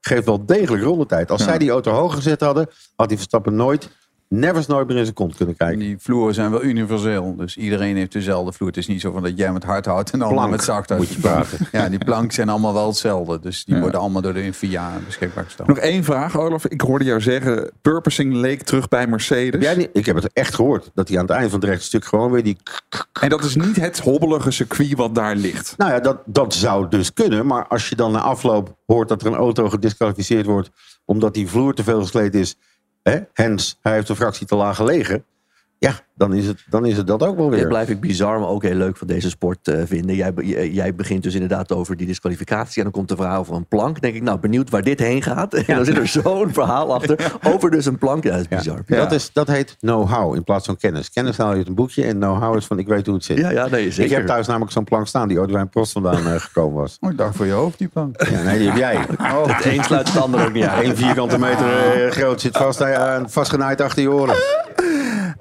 [0.01, 1.31] Geeft wel degelijk rondetijd.
[1.31, 3.89] Als zij die auto hoger gezet hadden, had die Verstappen nooit,
[4.29, 5.79] nevers nooit meer in zijn kont kunnen kijken.
[5.79, 7.35] Die vloeren zijn wel universeel.
[7.35, 8.67] Dus iedereen heeft dezelfde vloer.
[8.69, 11.03] Het is niet zo van dat jij met hard houdt en Plank met zacht houdt.
[11.05, 11.57] moet je praten.
[11.71, 13.39] Ja, die planken zijn allemaal wel hetzelfde.
[13.39, 13.81] Dus die Ja.
[13.81, 15.67] worden allemaal door de VIA beschikbaar gesteld.
[15.67, 16.65] Nog één vraag, Olaf.
[16.65, 19.63] Ik hoorde jou zeggen, purposing leek terug bij Mercedes.
[19.63, 20.91] Jij niet- ik heb het echt gehoord.
[20.93, 22.57] Dat hij aan het eind van het rechte stuk gewoon weer die...
[23.21, 25.73] En dat is niet het hobbelige circuit wat daar ligt.
[25.77, 27.45] Nou ja, dat, dat zou dus kunnen.
[27.45, 30.69] Maar als je dan na afloop hoort dat er een auto gedisqualificeerd wordt...
[31.05, 32.55] omdat die vloer te veel gesleten is...
[33.33, 35.25] Hens, hij heeft een fractie te laag gelegen...
[35.79, 37.59] Ja, dan is, het, dan is het dat ook wel weer.
[37.59, 40.15] Dit blijf ik bizar, maar ook heel leuk van deze sport eh, vinden.
[40.15, 40.33] Jij,
[40.71, 42.77] jij, begint dus inderdaad over die disqualificatie.
[42.77, 44.01] En dan komt een verhaal over een plank.
[44.01, 45.53] denk ik, nou, benieuwd waar dit heen gaat.
[45.69, 48.23] En dan zit er zo'n verhaal achter over dus een plank.
[48.23, 48.81] Ja, dat is bizar.
[48.85, 51.11] Dat, is, dat heet know-how in plaats van kennis.
[51.11, 53.37] Kennis haal je uit een boekje en know-how is van ik weet hoe het zit.
[53.37, 54.17] Ja, ja, nee, Ik zeker.
[54.17, 56.97] heb thuis namelijk zo'n plank staan die ooit bij een post vandaan eh, gekomen was.
[56.99, 58.29] Oh, ik dacht voor je hoofd, die plank.
[58.29, 58.95] Ja, nee, die heb jij.
[59.47, 60.85] Het een sluit het ander ook niet uit.
[60.85, 62.83] Eén vierkante meter eh, groot zit vast,
[63.25, 64.35] vastgenaaid achter je oren.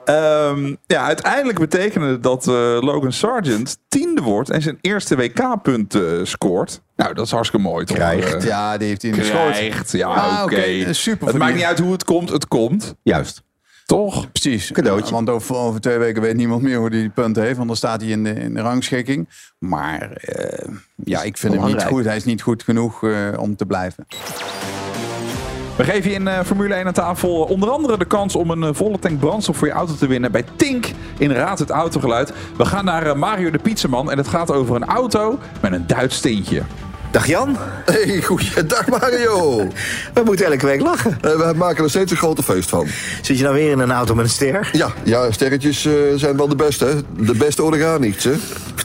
[0.08, 5.94] Ehm, ja, uiteindelijk betekende het dat eh, Logan Sargent tiende wordt en zijn eerste WK-punt
[5.94, 6.80] eh, scoort.
[6.96, 7.96] Nou, dat is hartstikke mooi toch?
[7.96, 8.34] Krijgt.
[8.34, 10.92] Eh, Ja, die heeft hij in de krijgt, ja, Ah, oké.
[10.94, 12.94] super Het maakt niet uit hoe het komt, het komt.
[13.02, 13.42] Juist.
[13.86, 14.30] Toch?
[14.32, 14.72] Precies.
[14.72, 15.14] Cadeautje.
[15.14, 17.56] Want over, over twee weken weet niemand meer hoe hij die punten heeft.
[17.56, 19.28] Want dan staat hij in de, in de rangschikking.
[19.58, 20.10] Maar
[21.04, 22.04] ja, ik vind hem niet goed.
[22.04, 23.02] Hij is niet goed genoeg
[23.36, 24.06] om te blijven.
[25.78, 28.62] We geven je in eh, Formule 1 aan tafel onder andere de kans om een
[28.62, 30.86] eh, volle tank brandstof voor je auto te winnen bij Tink
[31.18, 32.32] in Raad het Autogeluid.
[32.56, 35.86] We gaan naar eh, Mario de Pizzaman en het gaat over een auto met een
[35.86, 36.62] Duits tintje.
[37.10, 37.56] Dag Jan.
[37.84, 39.56] Hey, goeiedag Mario.
[40.14, 41.18] We moeten elke week lachen.
[41.20, 42.86] Eh, we maken er steeds een grote feest van.
[43.22, 44.68] Zit je nou weer in een auto met een ster?
[44.72, 46.84] Ja, ja sterretjes eh, zijn wel de beste.
[46.84, 47.24] Hè?
[47.24, 48.32] De beste organisch, hè?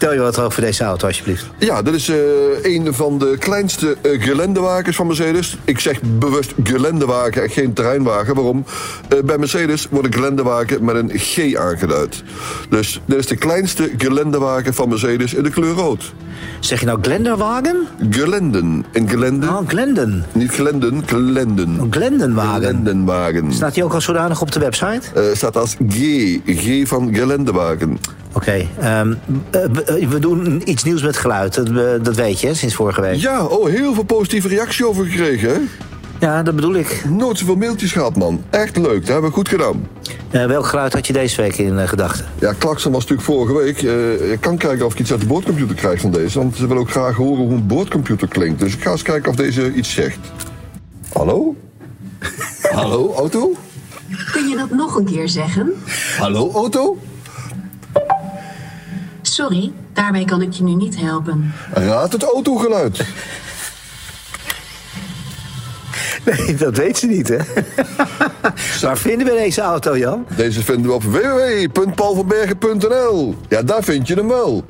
[0.03, 1.45] Vertel je wat over deze auto alsjeblieft.
[1.57, 2.17] Ja, dit is eh,
[2.61, 5.57] een van de kleinste gelendewagens van Mercedes.
[5.65, 8.35] Ik zeg bewust gelendewagen en geen terreinwagen.
[8.35, 8.65] Waarom?
[9.09, 12.23] Eh, bij Mercedes wordt een gelendewagen met een G aangeduid.
[12.69, 16.13] Dus dit is de kleinste gelendewagen van Mercedes in de kleur rood.
[16.59, 17.87] Zeg je nou Glenderwagen?
[18.09, 18.85] Gelenden.
[18.91, 19.47] En gelende.
[19.47, 20.25] Oh, Glenden.
[20.31, 21.79] Niet glenden, gelenden.
[21.79, 22.61] Een Glendenwagen.
[22.61, 23.53] Gelendenwagen.
[23.53, 25.33] Staat die ook al zodanig op de website?
[25.33, 25.97] Staat als G.
[26.45, 27.99] G van gelendewagen.
[28.33, 29.13] Oké, ehm,
[29.51, 31.53] eh, we, eh, we doen iets nieuws met geluid.
[31.53, 33.15] Dat, dat weet je, hè, sinds vorige week.
[33.15, 35.59] Ja, oh, heel veel positieve reactie over gekregen, hè?
[36.19, 37.03] Ja, dat bedoel ik.
[37.09, 38.43] Nooit zoveel mailtjes gehad, man.
[38.49, 39.87] Echt leuk, dat hebben we goed gedaan.
[40.31, 42.25] Eh, welk geluid had je deze week in gedachten?
[42.39, 43.81] Ja, Klakson was natuurlijk vorige week.
[43.81, 46.39] Eh, ik kan kijken of ik iets uit de boordcomputer krijg van deze.
[46.39, 48.59] Want ze willen ook graag horen hoe een boordcomputer klinkt.
[48.59, 50.19] Dus ik ga eens kijken of deze iets zegt.
[51.13, 51.55] Hallo?
[52.71, 53.53] Hallo, auto?
[54.31, 55.73] Kun je dat nog een keer zeggen?
[56.17, 56.97] Hallo, auto?
[59.21, 61.53] Sorry, daarmee kan ik je nu niet helpen.
[61.73, 63.05] Raad het autogeluid.
[66.25, 67.37] Nee, dat weet ze niet, hè?
[68.81, 70.25] Waar vinden we deze auto, Jan?
[70.35, 73.35] Deze vinden we op www.paulvanbergen.nl.
[73.49, 74.63] Ja, daar vind je hem wel.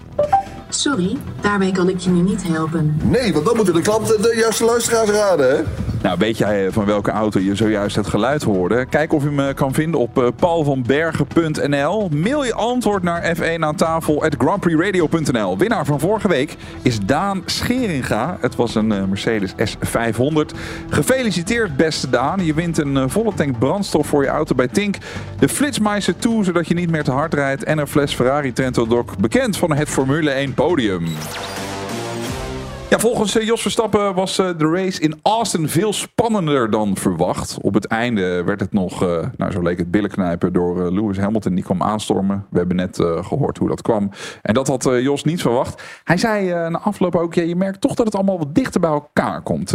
[0.69, 2.99] Sorry, daarmee kan ik je nu niet helpen.
[3.03, 5.62] Nee, want dan moeten de klanten de juiste luisteraars raden, hè?
[6.03, 8.85] Nou, weet jij van welke auto je zojuist het geluid hoorde?
[8.85, 12.09] Kijk of je hem eh, kan vinden op eh, paulvanbergen.nl.
[12.09, 15.57] Mail je antwoord naar F1 aan tafel at grandprixradio.nl.
[15.57, 18.37] Winnaar van vorige week is Daan Scheringa.
[18.41, 20.57] Het was een eh, Mercedes S500.
[20.89, 22.45] Gefeliciteerd beste Daan.
[22.45, 24.97] Je wint een eh, volle tank brandstof voor je auto bij Tink.
[25.39, 27.63] De Flitsmeister 2, zodat je niet meer te hard rijdt.
[27.63, 31.07] En een fles Ferrari Trento Doc, bekend van het Formule 1 podium.
[32.93, 37.58] Ja, volgens eh, Jos Verstappen was eh, de race in Austin veel spannender dan verwacht.
[37.62, 41.56] Op het einde werd het nog, eh, nou zo leek het billenknijpen door Lewis Hamilton.
[41.56, 42.45] Die kwam aanstormen.
[42.49, 44.10] We hebben net eh, gehoord hoe dat kwam.
[44.41, 45.82] En dat had Jos niet verwacht.
[46.03, 48.89] Hij zei na afloop ook, ja, je merkt toch dat het allemaal wat dichter bij
[48.89, 49.73] elkaar komt,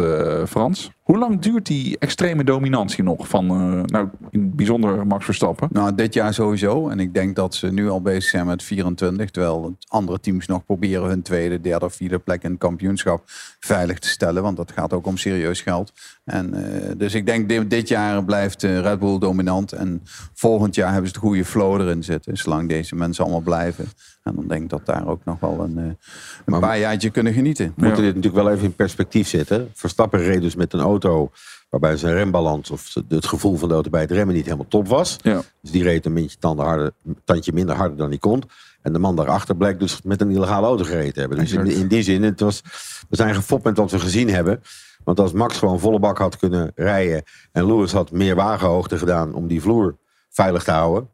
[0.49, 0.91] Frans.
[1.09, 5.69] Hoe lang duurt die extreme dominantie nog van, eh, nou in het bijzonder Max Verstappen?
[5.73, 6.89] Nou, dit jaar sowieso.
[6.89, 9.31] En ik denk dat ze nu al bezig zijn met 24.
[9.31, 13.23] Terwijl andere teams nog proberen hun tweede, derde of vierde plek in het kampioenschap
[13.61, 14.43] veilig te stellen.
[14.43, 15.93] Want dat gaat ook om serieus geld.
[16.25, 19.73] En, eh, dus ik denk dit, dit jaar blijft eh, Red Bull dominant.
[19.73, 20.01] En
[20.35, 22.37] volgend jaar hebben ze de goede flow erin zitten.
[22.37, 23.87] Zolang deze mensen allemaal blijven.
[24.29, 27.33] En dan denk ik dat daar ook nog wel een, eh, een paar jaartje kunnen
[27.33, 27.73] genieten.
[27.77, 29.71] We moeten dit natuurlijk wel even in perspectief zetten.
[29.75, 31.31] Verstappen reed dus met een auto
[31.69, 34.89] waarbij zijn rembalans of het gevoel van de auto bij het remmen niet helemaal top
[34.89, 35.17] was.
[35.23, 35.43] Ja.
[35.61, 36.93] Dus die reed een beetje tanden harder,
[37.25, 38.43] tandje minder harder dan hij kon.
[38.83, 41.39] En de man daarachter bleek dus met een illegale auto gereden te hebben.
[41.39, 42.63] Dus in, in die zin, het was,
[43.09, 44.63] we zijn gefopt met wat we gezien hebben.
[45.05, 49.35] Want als Max gewoon volle bak had kunnen rijden en Lewis had meer wagenhoogte gedaan
[49.35, 49.97] om die vloer
[50.29, 51.09] veilig te houden,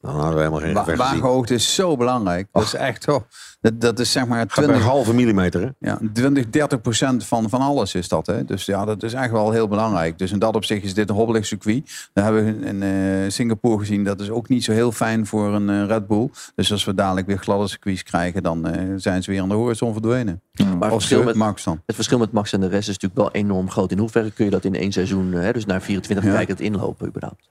[0.00, 2.48] dan hadden we helemaal geen gevecht wagenhoogte is zo belangrijk.
[2.52, 3.20] Dat is echt, oh,
[3.60, 5.60] dat, dat is zeg maar Gaat bij 20, een halve millimeter.
[5.60, 5.68] Hè?
[5.78, 8.26] ja, 20, 30 procent van, van alles is dat.
[8.26, 8.44] Hè?
[8.44, 10.18] Dus ja, dat is echt wel heel belangrijk.
[10.18, 12.10] Dus in dat opzicht is dit een hobbelig circuit.
[12.12, 14.04] Dat hebben we in eh, Singapore gezien.
[14.04, 16.30] Dat is ook niet zo heel fijn voor een eh, Red Bull.
[16.54, 19.54] Dus als we dadelijk weer gladde circuits krijgen, dan eh, zijn ze weer aan de
[19.54, 20.42] horizon verdwenen.
[20.52, 21.82] Maar het Of verschil, met, Max dan.
[21.86, 23.90] het verschil met Max en de rest is natuurlijk wel enorm groot.
[23.90, 26.32] In hoeverre kun je dat in één seizoen, hè, dus naar 24 Ja.
[26.32, 27.48] kijken, het inlopen überhaupt?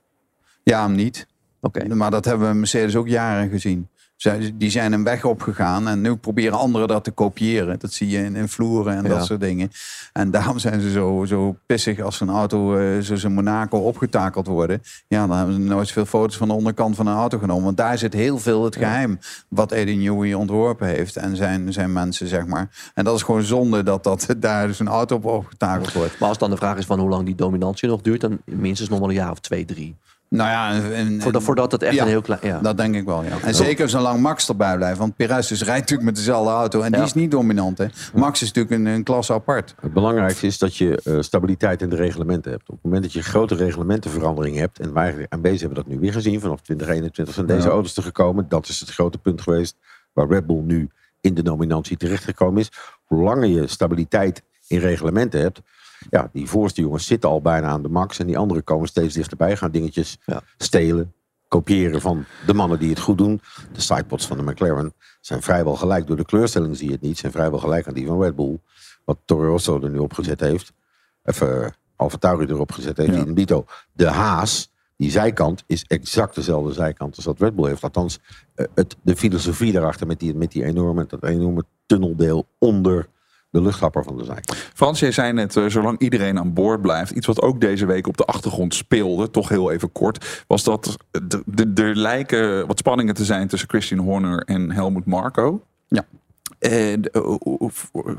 [0.62, 1.26] Ja, hem niet.
[1.60, 1.94] Oké.
[1.94, 3.88] Maar dat hebben we Mercedes ook jaren gezien.
[4.16, 7.78] Zij, die zijn een weg opgegaan en nu proberen anderen dat te kopiëren.
[7.78, 9.08] Dat zie je in, in vloeren en Ja.
[9.08, 9.70] dat soort dingen.
[10.12, 14.46] En daarom zijn ze zo, zo pissig als een auto eh, zoals in Monaco opgetakeld
[14.46, 14.82] worden.
[15.08, 17.64] Ja, dan hebben ze nooit veel foto's van de onderkant van een auto genomen.
[17.64, 19.18] Want daar zit heel veel het geheim
[19.48, 21.16] wat Eddie Newey ontworpen heeft.
[21.16, 22.90] En zijn, zijn mensen, zeg maar.
[22.94, 26.18] En dat is gewoon zonde dat, dat daar dus een auto op opgetakeld wordt.
[26.18, 28.88] Maar als dan de vraag is van hoe lang die dominantie nog duurt, dan minstens
[28.88, 29.96] nog wel een jaar of twee, drie.
[30.30, 32.40] Nou ja, en, en- Voordat, voordat het echt Ja, een heel klein...
[32.42, 32.58] Ja.
[32.60, 33.40] Dat denk ik wel, ja.
[33.42, 34.98] En zeker zolang Max erbij blijft.
[34.98, 36.80] Want Perez dus rijdt natuurlijk met dezelfde auto.
[36.80, 37.86] En die is niet dominant, hè.
[38.14, 39.74] Max is natuurlijk een, een klasse apart.
[39.80, 42.68] Het belangrijkste is dat je eh, stabiliteit in de reglementen hebt.
[42.68, 44.78] Op het moment dat je grote reglementenveranderingen hebt.
[44.80, 46.40] En wij aan bezig hebben dat nu weer gezien.
[46.40, 47.72] Vanaf 2021 zijn deze Ja.
[47.72, 48.46] auto's er gekomen.
[48.48, 49.76] Dat is het grote punt geweest.
[50.12, 50.88] Waar Red Bull nu
[51.20, 52.70] in de nominatie terechtgekomen is.
[53.04, 55.60] Hoe langer je stabiliteit in reglementen hebt.
[56.10, 58.18] Ja, die voorste jongens zitten al bijna aan de max.
[58.18, 59.56] En die anderen komen steeds dichterbij.
[59.56, 60.18] Gaan dingetjes
[60.56, 61.12] stelen.
[61.48, 63.40] Kopiëren van de mannen die het goed doen.
[63.72, 66.06] De sidepods van de McLaren zijn vrijwel gelijk.
[66.06, 67.18] Door de kleurstelling zie je het niet.
[67.18, 68.60] Zijn vrijwel gelijk aan die van Red Bull.
[69.04, 70.72] Wat Toro Rosso er nu opgezet heeft.
[71.22, 73.12] Even uh, Alfa Tauri erop gezet heeft.
[73.12, 73.64] In Bito.
[73.92, 77.82] De Haas, die zijkant, is exact dezelfde zijkant als dat Red Bull heeft.
[77.82, 78.18] Althans,
[78.56, 83.08] uh, het, de filosofie daarachter met die, met die enorme, dat enorme tunneldeel onder
[83.50, 84.56] de luchthapper van de zijkant.
[84.74, 87.10] Frans, jij zei net, uh, zolang iedereen aan boord blijft.
[87.10, 90.44] Iets wat ook deze week op de achtergrond speelde, toch heel even kort.
[90.46, 90.96] Was dat
[91.74, 95.62] er lijken wat spanningen te zijn tussen Christian Horner en Helmut Marko.
[95.88, 96.04] Ja.
[96.58, 97.36] En uh,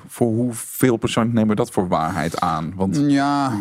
[0.07, 2.73] voor, hoeveel procent nemen we dat voor waarheid aan?
[2.75, 3.57] Want, ja,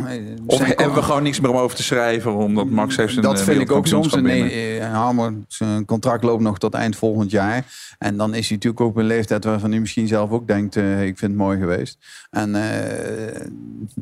[0.47, 3.43] of hebben we gewoon niks meer om over te schrijven, omdat Max heeft zijn Dat
[3.43, 4.13] vind ik ook soms.
[4.13, 7.65] Een, nee, Hamer, zijn contract loopt nog tot eind volgend jaar.
[7.99, 11.03] En dan is hij natuurlijk ook een leeftijd waarvan hij misschien zelf ook denkt, uh,
[11.03, 11.99] ik vind het mooi geweest.
[12.31, 12.63] En uh,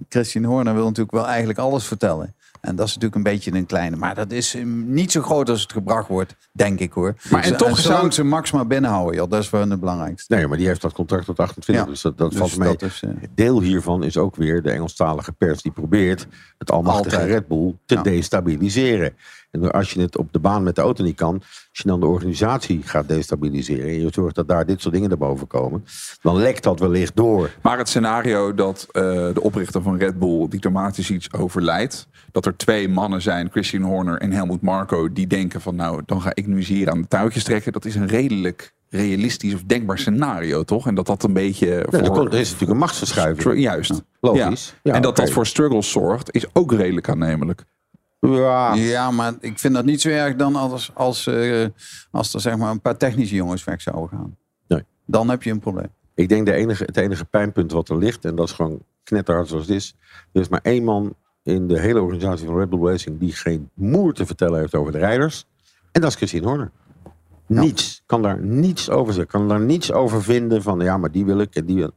[0.08, 2.34] Christian Horner wil natuurlijk wel eigenlijk alles vertellen.
[2.60, 3.96] En dat is natuurlijk een beetje een kleine.
[3.96, 7.14] Maar dat is niet zo groot als het gebracht wordt, denk ik hoor.
[7.30, 8.10] Maar en toch zolang zou...
[8.10, 10.34] ze Max maar binnenhouden, dat is wel het belangrijkste.
[10.34, 11.84] Nee, maar die heeft dat contract tot 28.
[11.84, 12.68] Ja, dus dat, dat dus valt mee.
[12.68, 13.10] dat is, uh...
[13.34, 16.26] Deel hiervan is ook weer de Engelstalige pers die probeert
[16.58, 17.32] het almachtige Altijd.
[17.32, 18.02] Red Bull te Ja.
[18.02, 19.14] destabiliseren.
[19.62, 22.00] En als je het op de baan met de auto niet kan, als je dan
[22.00, 25.84] de organisatie gaat destabiliseren en je zorgt dat daar dit soort dingen naar boven komen,
[26.22, 27.50] dan lekt dat wellicht door.
[27.62, 32.56] Maar het scenario dat uh, de oprichter van Red Bull, Dieter Matisic, overlijdt, dat er
[32.56, 36.46] twee mannen zijn, Christian Horner en Helmut Marko, die denken van nou, dan ga ik
[36.46, 37.72] nu eens hier aan de touwtjes trekken.
[37.72, 40.86] Dat is een redelijk realistisch of denkbaar scenario, toch?
[40.86, 41.86] En dat dat een beetje.
[41.90, 41.98] Voor...
[41.98, 43.60] er, er is natuurlijk een machtsverschuiving.
[43.60, 43.90] Juist.
[43.90, 44.74] Ja, logisch.
[44.82, 45.24] Ja, en dat okay.
[45.24, 47.64] dat voor struggles zorgt, is ook redelijk aannemelijk.
[48.20, 48.74] Ja.
[48.74, 51.66] ja, maar ik vind dat niet zo erg dan als, als, uh,
[52.10, 54.36] als er zeg maar een paar technische jongens weg zouden gaan.
[54.68, 54.84] Nee.
[55.06, 55.88] Dan heb je een probleem.
[56.14, 59.48] Ik denk de enige, het enige pijnpunt wat er ligt, en dat is gewoon knetterhard
[59.48, 59.96] zoals het is.
[60.32, 63.70] Er is maar één man in de hele organisatie van Red Bull Racing die geen
[63.74, 65.46] moer te vertellen heeft over de rijders.
[65.92, 66.70] En dat is Christine Horner.
[67.46, 68.02] Niets.
[68.06, 69.32] Kan daar niets over zeggen.
[69.32, 71.90] Kan daar niets over vinden van ja, maar die wil ik en die wil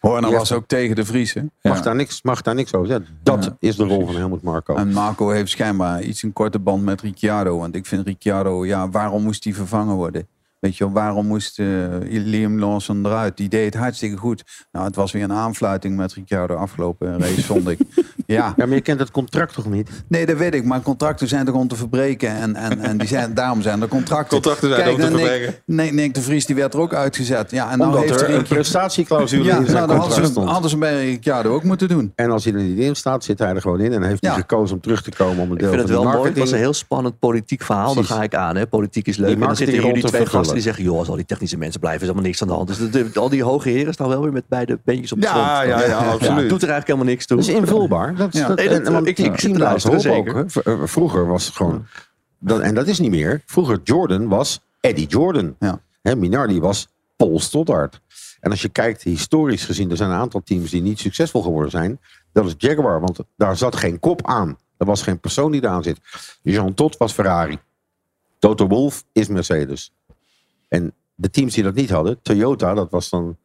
[0.00, 1.34] Horner was ook tegen de Vries.
[1.34, 1.40] Hè?
[1.62, 1.82] Mag, ja.
[1.82, 3.06] daar niks, mag daar niks over zeggen.
[3.22, 4.74] Dat ja, is de rol van Helmut Marco.
[4.74, 7.58] En Marco heeft schijnbaar iets een korte band met Ricciardo.
[7.58, 10.28] Want ik vind Ricciardo, ja, waarom moest hij vervangen worden?
[10.58, 13.36] Weet je, waarom moest uh, Liam Lawson eruit?
[13.36, 14.66] Die deed het hartstikke goed.
[14.72, 17.78] Nou, het was weer een aanfluiting met Ricciardo afgelopen race, vond ik.
[18.34, 18.54] Ja.
[18.56, 19.90] ja, maar je kent het contract toch niet?
[20.08, 20.64] Nee, dat weet ik.
[20.64, 22.30] Maar contracten zijn toch om te verbreken.
[22.36, 24.28] En, en, en die zijn, daarom zijn er contracten.
[24.28, 25.54] Contracten zijn Kijk, om te Nick, verbreken.
[25.64, 27.50] Nee, Nick de Vries die werd er ook uitgezet.
[27.50, 30.50] Ja, en nou Omdat heeft er een prestatieclausule ja, in zijn nou, contract hadden ze,
[30.50, 32.12] hadden ze bij Ricciardo ook moeten doen.
[32.14, 33.92] En als hij er niet in staat, zit hij er gewoon in.
[33.92, 34.36] En heeft hij Ja.
[34.36, 36.28] gekozen om terug te komen om een Ik deel vind van het de wel mooi.
[36.30, 37.92] Het was een heel spannend politiek verhaal.
[37.92, 38.08] Precies.
[38.08, 38.56] Daar ga ik aan.
[38.56, 38.66] Hè.
[38.66, 39.26] Politiek is leuk.
[39.26, 40.62] Die En dan zitten hier die twee te gasten die vervullen.
[40.62, 40.84] zeggen...
[40.84, 42.68] joh, als al die technische mensen blijven, is helemaal niks aan de hand.
[42.68, 45.26] Dus de, de- al die hoge heren staan wel weer met beide beentjes op de
[45.26, 45.68] Ja, grond.
[45.68, 46.48] ja, ja, absoluut.
[46.48, 47.36] doet er eigenlijk helemaal niks toe.
[47.36, 48.16] Dat is invulbaar.
[48.18, 48.46] Dat, Ja.
[48.48, 50.36] dat, Nee, dat- en, want ik- ik team zit luisteren, Hop ook, zeker.
[50.64, 50.84] hè.
[50.84, 51.86] V- Vroeger was het gewoon...
[52.38, 53.42] Dat, en dat is niet meer.
[53.46, 55.56] Vroeger Jordan was Eddie Jordan.
[55.58, 55.80] Ja.
[56.02, 58.00] Hè, Minardi was Paul Stoddard.
[58.40, 61.70] En als je kijkt, historisch gezien, er zijn een aantal teams die niet succesvol geworden
[61.70, 62.00] zijn.
[62.32, 64.58] Dat is Jaguar, want daar zat geen kop aan.
[64.76, 65.98] Er was geen persoon die eraan zit.
[66.42, 67.58] Jean Todt was Ferrari.
[68.38, 69.92] Toto Wolff is Mercedes.
[70.68, 73.36] En de teams die dat niet hadden, Toyota, dat was dan...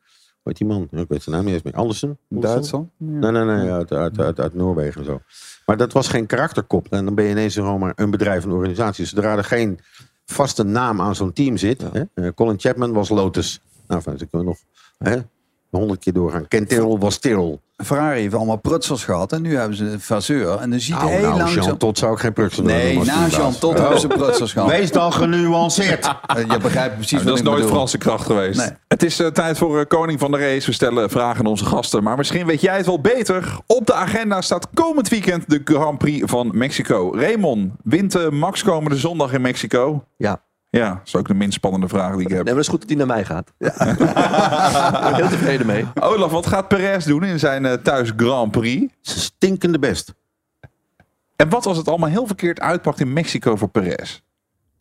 [0.44, 1.02] Hoe heet die man?
[1.02, 1.74] Ik weet zijn naam niet eens meer.
[1.74, 2.18] Andersen?
[2.30, 2.90] Duitsland?
[2.98, 3.72] Nee, nee, nee.
[3.72, 5.22] Uit, uit, uit, uit Noorwegen en zo.
[5.66, 6.88] Maar dat was geen karakterkop.
[6.90, 9.06] En dan ben je ineens gewoon maar een bedrijf, een organisatie.
[9.06, 9.80] Zodra er geen
[10.26, 11.82] vaste naam aan zo'n team zit.
[11.92, 12.04] Hè?
[12.14, 13.62] Eh, Colin Chapman was Lotus.
[13.88, 14.54] Nou, fijn, dan kunnen we
[15.00, 15.24] nog
[15.70, 16.48] honderd keer doorgaan.
[16.48, 17.60] Ken Tyrrell was Tyrrell.
[17.86, 19.32] Ferrari heeft allemaal prutsers gehad.
[19.32, 20.58] En nu hebben ze een faseur.
[20.58, 21.64] En dan ziet Nou, heel nou, langzaam...
[21.64, 23.36] Jean Tot zou ik geen prutsel Nee, na teambaas.
[23.36, 24.70] Jean Tot hebben ze prutsers gehad.
[24.70, 26.06] Wees dan genuanceerd.
[26.52, 27.76] Je begrijpt precies Nou, wat dat is nooit bedoel.
[27.76, 28.60] Franse kracht geweest.
[28.60, 28.70] Nee.
[28.88, 30.66] Het is eh, tijd voor eh, Koning van de Race.
[30.66, 32.04] We stellen vragen aan onze gasten.
[32.04, 33.58] Maar misschien weet jij het wel beter.
[33.68, 37.12] Op de agenda staat komend weekend de Grand Prix van Mexico.
[37.16, 40.04] Raymond, wint eh, Max komende zondag in Mexico?
[40.18, 40.42] Ja.
[40.80, 42.44] Ja, dat is ook de minst spannende vraag die ik heb.
[42.44, 43.54] Nee, maar het is goed dat hij naar mij gaat.
[43.58, 45.86] Daar ben ik heel tevreden mee.
[46.00, 48.94] Olaf, wat gaat Perez doen in zijn eh, thuis Grand Prix?
[49.02, 50.14] Stinkende best.
[51.36, 54.22] En wat als het allemaal heel verkeerd uitpakt in Mexico voor Perez?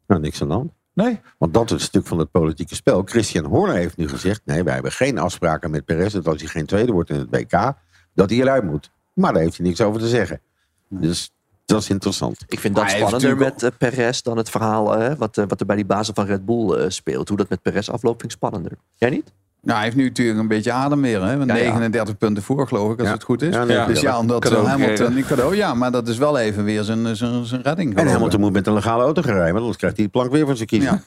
[0.06, 0.72] Nou, niks aan de hand.
[0.92, 1.20] Nee?
[1.38, 3.02] Want dat is een stuk van het politieke spel.
[3.04, 4.40] Christian Horner heeft nu gezegd...
[4.44, 6.12] nee, wij hebben geen afspraken met Perez...
[6.12, 7.74] dat als hij geen tweede wordt in het WK...
[8.14, 8.90] dat hij eruit moet.
[9.14, 10.40] Maar daar heeft hij niks over te zeggen.
[10.88, 11.32] Dus
[11.64, 12.44] dat is interessant.
[12.48, 15.66] Ik vind dat spannender met eh, Perez dan het verhaal eh, wat, eh, wat er
[15.66, 17.28] bij die bazen van Red Bull eh, speelt.
[17.28, 18.72] Hoe dat met Perez afloopt, vind ik spannender.
[18.94, 19.32] Jij niet?
[19.62, 21.22] Nou, hij heeft nu natuurlijk een beetje adem meer.
[21.22, 21.32] Hè?
[21.32, 21.44] Ja, ja.
[21.44, 23.14] 39 punten voor, geloof ik, als Ja.
[23.14, 23.54] het goed is.
[23.54, 25.16] Ja, nee, dus ja, ja, omdat cadeau Hamilton...
[25.16, 27.96] Een cadeau, ja, maar dat is wel even weer zijn, zijn, zijn redding.
[27.96, 28.06] En.
[28.08, 29.48] Hamilton moet met een legale auto gaan rijden...
[29.50, 31.02] want anders krijgt hij de plank weer van zijn kiezen.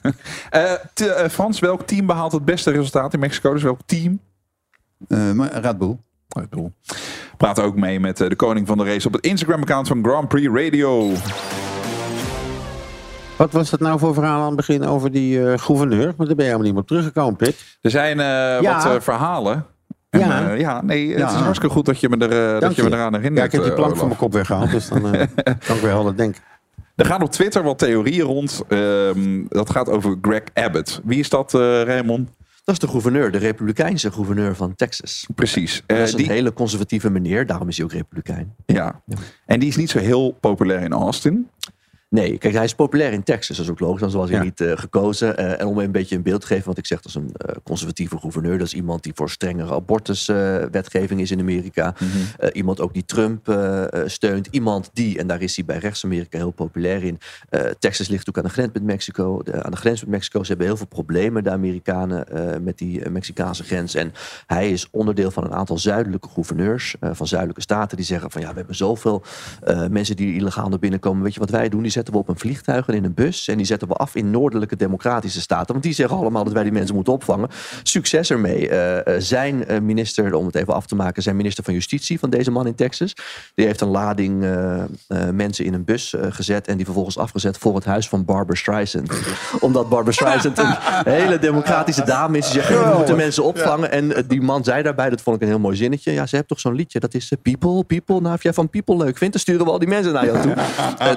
[0.51, 0.80] Ja.
[0.93, 3.53] T- Frans, welk team behaalt het beste resultaat in Mexico?
[3.53, 4.20] Dus welk team?
[5.08, 5.97] Eh, maar Red Bull.
[6.28, 6.72] Red Bull.
[7.38, 10.27] Praat ook mee met eh, de koning van de race op het Instagram-account van Grand
[10.27, 11.11] Prix Radio.
[13.38, 16.13] Wat was dat nou voor verhaal aan het begin over die eh, gouverneur?
[16.17, 17.77] Want daar ben je helemaal niet meer op teruggekomen, Pik.
[17.81, 18.25] Er zijn eh,
[18.61, 18.83] Ja.
[18.93, 19.65] wat verhalen.
[20.09, 20.51] En, Ja.
[20.53, 21.27] ja, nee, het Ja.
[21.27, 23.38] is hartstikke goed dat je me, er, dat je me eraan herinnert.
[23.39, 24.71] Ja, ik heb die plank van mijn kop weggehaald.
[24.71, 25.01] Dus dan
[25.67, 26.41] kan ik weer helder denken.
[26.95, 28.63] Er gaan op Twitter wat theorieën rond.
[28.67, 31.01] Ehm, dat gaat over Greg Abbott.
[31.03, 32.29] Wie is dat, Raymond?
[32.66, 35.28] Dat is de gouverneur, de republikeinse gouverneur van Texas.
[35.36, 35.84] Precies.
[35.86, 38.55] Eh, dat is een die, hele conservatieve meneer, daarom is hij ook republikein.
[38.66, 39.01] ja.
[39.45, 41.49] En die is niet zo heel populair in Austin.
[42.16, 44.43] Nee, kijk, hij is populair in Texas, dat is ook logisch, anders was hij Ja.
[44.43, 45.38] niet eh, gekozen.
[45.38, 47.32] Eh, en om een beetje een beeld te geven, wat ik zeg, dat is een
[47.38, 48.57] eh, conservatieve gouverneur.
[48.57, 51.93] Dat is iemand die voor strengere abortuswetgeving is in Amerika.
[51.99, 52.47] Mhm.
[52.51, 53.57] Iemand ook die Trump
[54.05, 54.47] steunt.
[54.51, 57.20] Iemand die, en daar is hij bij rechts-Amerika heel populair in.
[57.80, 59.41] Texas ligt ook aan de grens met Mexico.
[59.43, 62.26] De- aan de grens met Mexico, ze hebben heel veel problemen, de Amerikanen,
[62.63, 63.95] met die Mexicaanse grens.
[63.95, 64.11] En
[64.47, 68.49] hij is onderdeel van een aantal zuidelijke gouverneurs van zuidelijke staten die zeggen van ja,
[68.49, 69.24] we hebben zoveel
[69.89, 71.24] mensen die illegaal naar binnen komen.
[71.24, 71.82] Weet je wat wij doen?
[71.82, 74.16] Die zetten we op een vliegtuig en in een bus en die zetten we af
[74.16, 75.72] in noordelijke democratische staten.
[75.72, 77.49] Want die zeggen allemaal dat wij die mensen moeten opvangen.
[77.84, 78.70] Succes ermee.
[78.70, 82.20] Eh, eh, zijn eh, minister, om het even af te maken, zijn minister van Justitie
[82.20, 83.16] van deze man in Texas.
[83.56, 84.34] Die heeft een lading
[85.32, 89.12] mensen in een bus gezet en die vervolgens afgezet voor het huis van Barbara Streisand.
[89.60, 90.76] Omdat Barbara Streisand een
[91.14, 92.51] hele democratische dame is.
[92.51, 93.91] Die zegt, we moeten mensen opvangen.
[93.91, 96.12] En die man zei daarbij, dat vond ik een heel mooi zinnetje.
[96.12, 98.20] Ja, ze heeft toch zo'n liedje, dat is People, People.
[98.20, 100.41] Nou, als jij van People leuk vindt, dan sturen we al die mensen naar jou
[100.41, 100.53] toe.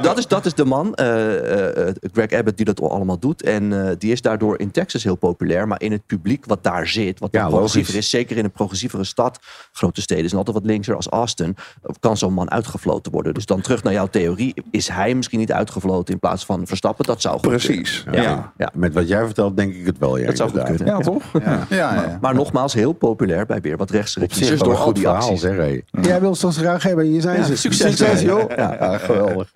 [0.03, 3.43] Dat, is, dat is de man, eh, eh, eh, Greg Abbott, die dat allemaal doet.
[3.43, 5.69] En eh, die is daardoor in Texas heel populair.
[5.69, 8.51] Maar in het publiek wat daar zit, wat Ja, wat progressiever is, zeker in een
[8.51, 9.39] progressievere stad,
[9.73, 11.57] grote steden zijn altijd wat linkser als Austin,
[12.01, 13.35] kan zo'n man uitgefloten worden.
[13.35, 14.55] Dus dan terug naar jouw theorie.
[14.71, 17.05] Is hij misschien niet uitgefloten in plaats van Verstappen?
[17.05, 18.03] Dat zou goed Precies.
[18.03, 18.23] kunnen.
[18.23, 18.53] Ja.
[18.57, 18.71] ja.
[18.75, 20.17] Met wat jij vertelt, denk ik het wel.
[20.19, 20.87] Ja, Dat zou goed kunnen.
[20.87, 21.23] Ja, toch?
[21.33, 22.19] Ja, ja, ja.
[22.21, 25.23] Maar nogmaals, heel populair bij weer wat rechtse kiezers door een al goed die verhaal,
[25.23, 25.41] acties.
[25.41, 25.57] zeg.
[26.01, 27.05] Jij wil ons graag hebben.
[27.05, 27.57] Hier zijn Ja, ze.
[27.57, 28.51] succes, joh.
[28.57, 29.51] Ja, Ja, geweldig.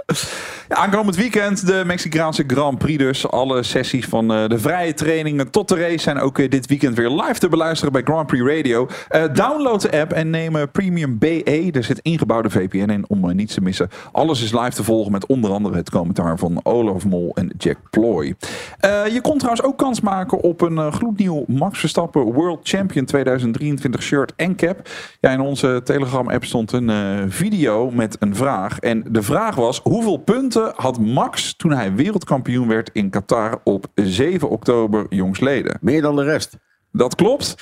[0.69, 3.29] Ja, aankomend weekend de Mexicaanse Grand Prix dus.
[3.31, 6.97] Alle sessies van eh, de vrije trainingen tot de race zijn ook eh, dit weekend
[6.97, 8.89] weer live te beluisteren bij Grand Prix Radio.
[9.09, 11.71] Eh, download de app en neem Premium BE.
[11.73, 13.89] Er zit ingebouwde VPN in om niets te missen.
[14.13, 17.79] Alles is live te volgen met onder andere het commentaar van Olaf Mol en Jack
[17.91, 18.35] Ploy.
[19.13, 24.33] Je kon trouwens ook kans maken op een gloednieuw Max Verstappen World Champion 2023 shirt
[24.37, 24.89] en cap.
[25.21, 28.79] Ja, in onze Telegram app stond een video met een vraag.
[28.79, 33.87] En de vraag was, hoeveel punten had Max toen hij wereldkampioen werd in Qatar op
[33.95, 35.79] 7 oktober jongsleden?
[35.81, 36.57] Meer dan de rest.
[36.93, 37.55] Dat klopt.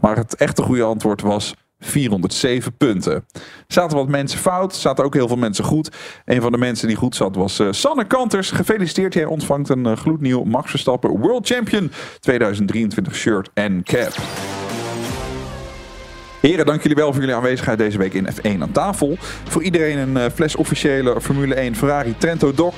[0.00, 3.26] Maar het echte goede antwoord was 407 punten.
[3.66, 5.96] Zaten wat mensen fout, zaten ook heel veel mensen goed.
[6.24, 8.50] Een van de mensen die goed zat was eh, Sanne Kanters.
[8.50, 11.90] Gefeliciteerd, jij ontvangt een eh, gloednieuw Max Verstappen World Champion
[12.20, 14.12] 2023 shirt en cap.
[16.40, 19.16] Heren, dank jullie wel voor jullie aanwezigheid deze week in F1 aan tafel.
[19.48, 22.74] Voor iedereen een eh, fles officiële Formule 1 Ferrari Trento Doc.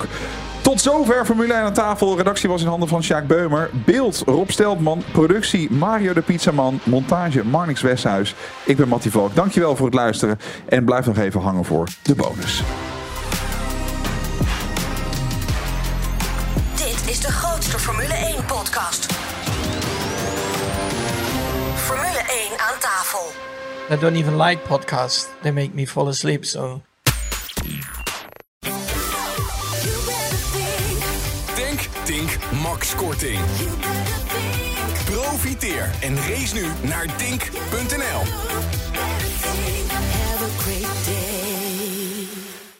[0.61, 2.17] Tot zover Formule 1 aan tafel.
[2.17, 3.69] Redactie was in handen van Sjaak Beumer.
[3.85, 5.03] Beeld Rob Steltman.
[5.11, 6.79] Productie Mario de Pizzaman.
[6.83, 8.35] Montage Marnix Westhuis.
[8.65, 9.35] Ik ben Mattie Valk.
[9.35, 10.39] Dankjewel voor het luisteren.
[10.65, 12.63] En blijf nog even hangen voor de bonus.
[23.91, 25.27] I don't even like podcasts.
[25.41, 26.81] They make me fall asleep, so...
[32.63, 33.39] Max Korting.
[35.05, 38.90] Profiteer en race nu naar Tink.nl.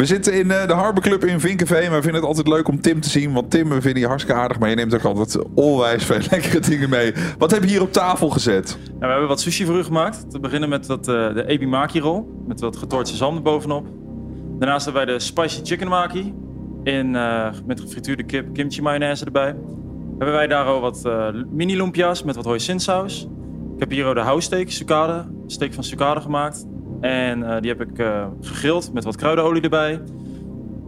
[0.00, 1.90] We zitten in eh, de Harbor Club in Vinkenveen.
[1.90, 3.32] We vinden het altijd leuk om Tim te zien.
[3.32, 4.58] Want Tim, we vinden je hartstikke aardig.
[4.58, 7.12] Maar je neemt ook altijd onwijs veel lekkere dingen mee.
[7.38, 8.78] Wat heb je hier op tafel gezet?
[8.86, 10.30] Nou, we hebben wat sushi voor u gemaakt.
[10.30, 12.44] Te beginnen met dat, eh, de ebimaki rol.
[12.46, 13.86] Met wat getorte zalm erbovenop.
[14.58, 16.34] Daarnaast hebben wij de spicy chicken maki.
[16.82, 19.56] In, eh, met gefrituurde kip, kimchi mayonaise erbij.
[20.18, 21.08] Hebben wij daar al wat
[21.50, 23.28] mini lumpia's met wat hoisin saus.
[23.74, 25.26] Ik heb hier ook de houtsteak, sucade.
[25.46, 26.66] Steak van sucade gemaakt.
[27.00, 30.00] En eh, die heb ik eh, gegrild met wat kruidenolie erbij.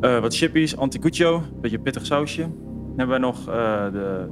[0.00, 2.40] Eh, wat chippies, anticuccio, een beetje pittig sausje.
[2.40, 3.44] Dan hebben wij nog
[3.92, 4.28] de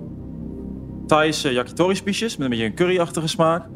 [1.07, 3.67] Thaise yakitori spiesjes met een beetje een curryachtige smaak.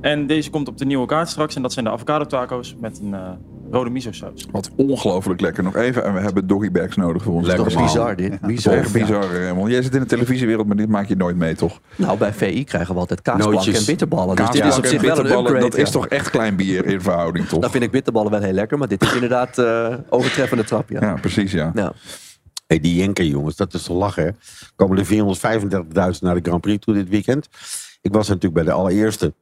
[0.00, 1.56] En deze komt op de nieuwe kaart straks.
[1.56, 3.14] En dat zijn de avocado taco's met een
[3.72, 4.46] rode miso saus.
[4.50, 5.62] Wat ongelooflijk lekker.
[5.62, 6.04] Nog even.
[6.04, 7.46] En we hebben doggybags nodig voor ons.
[7.46, 8.40] Lekker Dat is bizar dit.
[8.40, 8.74] Bizar.
[8.74, 9.70] Echt bizar, Raymond.
[9.70, 11.80] Jij zit in de televisiewereld, maar dit maak je nooit mee, toch?
[11.96, 13.78] Nou, bij VI krijgen we altijd kaasplak Nootjes.
[13.78, 14.36] en bitterballen.
[14.36, 15.60] Dus dit is op zich wel een upgrade.
[15.60, 17.60] Dat is toch echt klein bier in verhouding, toch?
[17.60, 20.90] Dan vind ik bitterballen wel heel lekker, maar dit is inderdaad eh overtreffende trap.
[20.90, 21.00] Ja.
[21.00, 21.70] Ja, precies, ja.
[21.74, 21.92] Ja.
[22.66, 24.24] Hey, die Jenker, jongens, dat is te lachen.
[24.24, 24.30] Hè?
[24.76, 27.48] Komen er 435.000 naar de Grand Prix toe dit weekend.
[28.00, 29.34] Ik was natuurlijk bij de allereerste.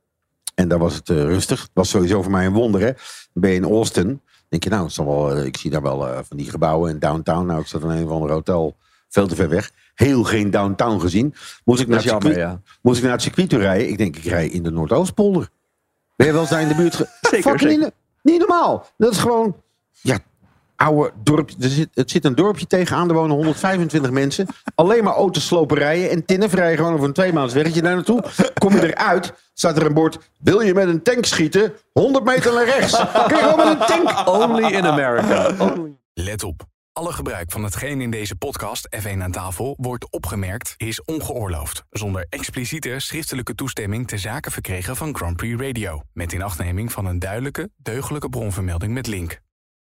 [0.61, 1.61] En daar was het eh, rustig.
[1.61, 2.81] Het was sowieso voor mij een wonder.
[2.81, 2.91] Hè?
[3.33, 4.21] Ben je in Austin.
[4.49, 6.91] denk je, nou, het zal wel, eh, ik zie daar wel eh, van die gebouwen
[6.91, 7.47] in downtown.
[7.47, 8.77] Nou, ik zat in een of ander hotel
[9.09, 9.71] veel te ver weg.
[9.95, 11.35] Heel geen downtown gezien.
[11.65, 12.73] Moest ik naar, Dat het, jammer, circuit, ja.
[12.83, 13.89] moest ik naar het circuit toe rijden.
[13.89, 15.49] Ik denk, ik rij in de Noordoostpolder.
[16.17, 16.95] Ben je wel eens daar in de buurt?
[16.95, 17.81] ge- Zeker, zeker.
[17.81, 17.93] de-
[18.23, 18.87] Niet normaal.
[18.97, 19.57] Dat is gewoon,
[20.01, 20.19] ja,
[20.81, 21.57] oude dorpje.
[21.61, 24.47] Er zit, het zit een dorpje tegenaan, er wonen 125 mensen.
[24.75, 26.51] Alleen maar autosloperijen en tinnen.
[26.51, 28.25] Vrij gewoon over een tweemaands weggetje daar naartoe.
[28.59, 30.19] Kom je eruit, staat er een bord.
[30.39, 31.73] Wil je met een tank schieten?
[31.93, 32.97] 100 meter naar rechts.
[33.27, 34.29] Kun je gewoon met een tank.
[34.29, 35.55] Only in America.
[36.15, 36.69] Let op.
[36.93, 41.85] Alle gebruik van hetgeen in deze podcast F1 aan tafel wordt opgemerkt is ongeoorloofd.
[41.91, 46.03] Zonder expliciete schriftelijke toestemming te zaken verkregen van Grand Prix Radio.
[46.13, 49.41] Met inachtneming van een duidelijke, deugdelijke bronvermelding met link.